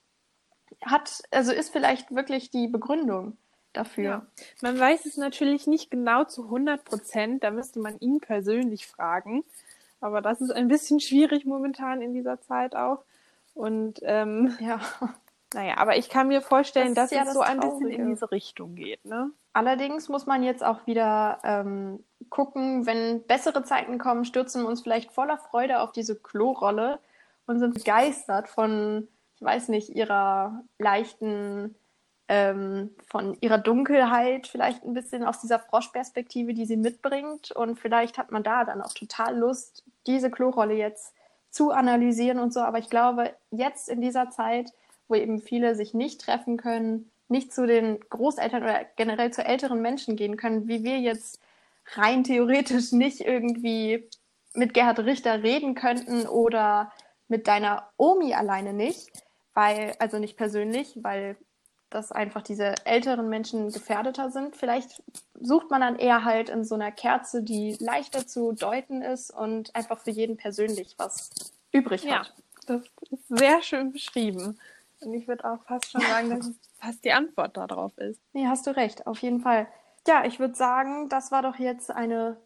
hat, 0.84 1.22
also 1.30 1.52
ist 1.52 1.70
vielleicht 1.70 2.14
wirklich 2.14 2.50
die 2.50 2.68
Begründung 2.68 3.36
dafür. 3.72 4.04
Ja. 4.04 4.26
Man 4.62 4.78
weiß 4.78 5.06
es 5.06 5.16
natürlich 5.16 5.66
nicht 5.66 5.90
genau 5.90 6.24
zu 6.24 6.44
100 6.44 6.84
Prozent, 6.84 7.44
da 7.44 7.50
müsste 7.50 7.80
man 7.80 7.98
ihn 7.98 8.20
persönlich 8.20 8.86
fragen. 8.86 9.44
Aber 10.00 10.20
das 10.20 10.40
ist 10.40 10.50
ein 10.50 10.68
bisschen 10.68 11.00
schwierig 11.00 11.46
momentan 11.46 12.02
in 12.02 12.12
dieser 12.12 12.40
Zeit 12.40 12.76
auch. 12.76 13.04
Und 13.56 14.00
ähm, 14.02 14.54
ja, 14.60 14.80
naja, 15.54 15.78
aber 15.78 15.96
ich 15.96 16.10
kann 16.10 16.28
mir 16.28 16.42
vorstellen, 16.42 16.94
das 16.94 17.08
dass 17.08 17.16
ja 17.16 17.20
es 17.20 17.28
das 17.28 17.34
so 17.34 17.40
ein 17.40 17.58
bisschen 17.58 17.88
in 17.88 18.08
diese 18.10 18.30
Richtung 18.30 18.74
geht. 18.74 19.02
Ne? 19.06 19.30
Allerdings 19.54 20.10
muss 20.10 20.26
man 20.26 20.42
jetzt 20.42 20.62
auch 20.62 20.86
wieder 20.86 21.38
ähm, 21.42 22.04
gucken, 22.28 22.84
wenn 22.84 23.22
bessere 23.22 23.64
Zeiten 23.64 23.96
kommen, 23.96 24.26
stürzen 24.26 24.62
wir 24.62 24.68
uns 24.68 24.82
vielleicht 24.82 25.10
voller 25.10 25.38
Freude 25.38 25.80
auf 25.80 25.92
diese 25.92 26.16
Klorolle 26.16 26.98
und 27.46 27.58
sind 27.58 27.72
begeistert 27.72 28.48
von, 28.48 29.08
ich 29.36 29.42
weiß 29.42 29.68
nicht, 29.68 29.88
ihrer 29.88 30.62
leichten, 30.78 31.76
ähm, 32.28 32.90
von 33.08 33.38
ihrer 33.40 33.56
Dunkelheit, 33.56 34.48
vielleicht 34.48 34.84
ein 34.84 34.92
bisschen 34.92 35.24
aus 35.24 35.40
dieser 35.40 35.60
Froschperspektive, 35.60 36.52
die 36.52 36.66
sie 36.66 36.76
mitbringt. 36.76 37.52
Und 37.52 37.78
vielleicht 37.78 38.18
hat 38.18 38.30
man 38.30 38.42
da 38.42 38.64
dann 38.64 38.82
auch 38.82 38.92
total 38.92 39.34
Lust, 39.38 39.82
diese 40.06 40.30
Klorolle 40.30 40.74
jetzt 40.74 41.15
zu 41.56 41.70
analysieren 41.70 42.38
und 42.38 42.52
so. 42.52 42.60
Aber 42.60 42.78
ich 42.78 42.90
glaube, 42.90 43.34
jetzt 43.50 43.88
in 43.88 44.00
dieser 44.02 44.30
Zeit, 44.30 44.70
wo 45.08 45.14
eben 45.14 45.40
viele 45.40 45.74
sich 45.74 45.94
nicht 45.94 46.20
treffen 46.20 46.58
können, 46.58 47.10
nicht 47.28 47.52
zu 47.52 47.66
den 47.66 47.98
Großeltern 48.10 48.62
oder 48.62 48.84
generell 48.96 49.32
zu 49.32 49.44
älteren 49.44 49.80
Menschen 49.80 50.16
gehen 50.16 50.36
können, 50.36 50.68
wie 50.68 50.84
wir 50.84 50.98
jetzt 50.98 51.40
rein 51.94 52.24
theoretisch 52.24 52.92
nicht 52.92 53.20
irgendwie 53.20 54.08
mit 54.54 54.74
Gerhard 54.74 55.00
Richter 55.00 55.42
reden 55.42 55.74
könnten 55.74 56.26
oder 56.26 56.92
mit 57.28 57.48
deiner 57.48 57.90
Omi 57.96 58.34
alleine 58.34 58.72
nicht, 58.72 59.10
weil, 59.54 59.94
also 59.98 60.18
nicht 60.18 60.36
persönlich, 60.36 60.98
weil 61.02 61.36
dass 61.90 62.12
einfach 62.12 62.42
diese 62.42 62.74
älteren 62.84 63.28
Menschen 63.28 63.70
gefährdeter 63.70 64.30
sind. 64.30 64.56
Vielleicht 64.56 65.02
sucht 65.40 65.70
man 65.70 65.80
dann 65.80 65.96
eher 65.96 66.24
halt 66.24 66.48
in 66.48 66.64
so 66.64 66.74
einer 66.74 66.90
Kerze, 66.90 67.42
die 67.42 67.76
leichter 67.78 68.26
zu 68.26 68.52
deuten 68.52 69.02
ist 69.02 69.30
und 69.30 69.74
einfach 69.74 70.00
für 70.00 70.10
jeden 70.10 70.36
persönlich 70.36 70.94
was 70.98 71.30
übrig 71.72 72.04
ja, 72.04 72.20
hat. 72.20 72.34
Das 72.66 72.82
ist 73.10 73.28
sehr 73.28 73.62
schön 73.62 73.92
beschrieben. 73.92 74.58
Und 75.00 75.14
ich 75.14 75.28
würde 75.28 75.44
auch 75.44 75.62
fast 75.64 75.90
schon 75.90 76.00
sagen, 76.00 76.30
dass 76.30 76.46
es 76.46 76.56
fast 76.78 77.04
die 77.04 77.12
Antwort 77.12 77.56
darauf 77.56 77.96
ist. 77.98 78.20
Nee, 78.32 78.46
hast 78.46 78.66
du 78.66 78.74
recht, 78.76 79.06
auf 79.06 79.18
jeden 79.20 79.40
Fall. 79.40 79.68
Ja, 80.06 80.24
ich 80.24 80.38
würde 80.38 80.54
sagen, 80.54 81.08
das 81.08 81.30
war 81.30 81.42
doch 81.42 81.58
jetzt 81.58 81.90
eine 81.90 82.36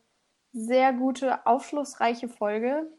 sehr 0.53 0.92
gute, 0.92 1.46
aufschlussreiche 1.46 2.29
Folge. 2.29 2.90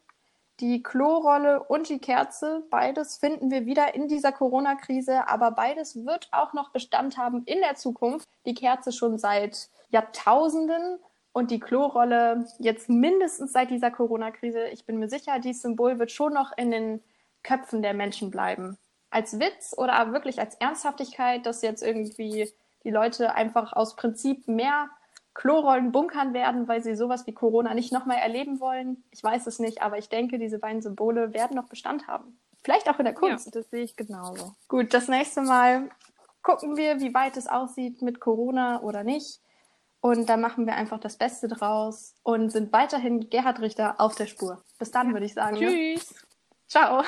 Die 0.62 0.84
Klorolle 0.84 1.64
und 1.64 1.90
die 1.90 1.98
Kerze, 1.98 2.64
beides 2.70 3.18
finden 3.18 3.50
wir 3.50 3.66
wieder 3.66 3.96
in 3.96 4.08
dieser 4.08 4.32
Corona-Krise, 4.32 5.28
aber 5.28 5.50
beides 5.50 6.06
wird 6.06 6.30
auch 6.32 6.54
noch 6.54 6.70
Bestand 6.70 7.18
haben 7.18 7.42
in 7.46 7.62
der 7.62 7.74
Zukunft. 7.74 8.30
Die 8.46 8.54
Kerze 8.54 8.92
schon 8.92 9.18
seit 9.18 9.70
Jahrtausenden 9.90 11.00
und 11.34 11.50
die 11.50 11.60
Klorolle 11.60 12.46
jetzt 12.60 12.90
mindestens 12.90 13.54
seit 13.54 13.72
dieser 13.72 13.90
Corona-Krise. 13.90 14.66
Ich 14.68 14.86
bin 14.86 15.00
mir 15.00 15.10
sicher, 15.10 15.40
dieses 15.40 15.64
Symbol 15.64 15.98
wird 15.98 16.12
schon 16.12 16.34
noch 16.34 16.56
in 16.56 16.70
den 16.70 17.04
Köpfen 17.42 17.82
der 17.82 17.96
Menschen 17.96 18.30
bleiben. 18.30 18.78
Als 19.10 19.40
Witz 19.40 19.74
oder 19.76 20.14
wirklich 20.14 20.40
als 20.40 20.54
Ernsthaftigkeit, 20.56 21.44
dass 21.48 21.64
jetzt 21.64 21.82
irgendwie 21.82 22.54
die 22.84 22.92
Leute 22.92 23.34
einfach 23.34 23.74
aus 23.74 23.96
Prinzip 23.96 24.48
mehr 24.48 24.92
Klorollen 25.34 25.92
bunkern 25.92 26.34
werden, 26.34 26.68
weil 26.68 26.84
sie 26.84 26.96
sowas 26.96 27.26
wie 27.26 27.34
Corona 27.34 27.74
nicht 27.74 27.94
nochmal 27.94 28.18
erleben 28.18 28.60
wollen. 28.60 29.04
Ich 29.12 29.24
weiß 29.24 29.48
es 29.48 29.60
nicht, 29.60 29.82
aber 29.82 29.98
ich 29.98 30.10
denke, 30.10 30.38
diese 30.38 30.60
beiden 30.60 30.82
Symbole 30.82 31.34
werden 31.34 31.56
noch 31.56 31.70
Bestand 31.70 32.08
haben. 32.08 32.38
Vielleicht 32.64 32.90
auch 32.90 33.00
in 33.00 33.06
der 33.06 33.14
Kunst. 33.14 33.46
Ja, 33.46 33.52
das 33.52 33.70
sehe 33.70 33.84
ich 33.84 33.96
genauso. 33.96 34.54
Gut, 34.68 34.94
das 34.94 35.08
nächste 35.08 35.42
Mal 35.42 35.90
gucken 36.44 36.76
wir, 36.76 37.00
wie 37.00 37.14
weit 37.14 37.38
es 37.38 37.48
aussieht 37.48 38.02
mit 38.02 38.20
Corona 38.20 38.82
oder 38.82 39.04
nicht. 39.04 39.42
Und 40.02 40.30
dann 40.30 40.42
machen 40.42 40.66
wir 40.66 40.76
einfach 40.76 41.00
das 41.00 41.18
Beste 41.18 41.48
draus 41.48 42.16
und 42.24 42.52
sind 42.52 42.74
weiterhin 42.74 43.30
Gerhard 43.30 43.62
Richter 43.62 43.96
auf 44.00 44.16
der 44.16 44.26
Spur. 44.26 44.64
Bis 44.80 44.92
dann, 44.92 45.14
würde 45.14 45.28
ich 45.28 45.36
sagen. 45.36 45.58
Ne? 45.58 45.96
Tschüss. 45.96 46.16
Ciao. 46.68 47.04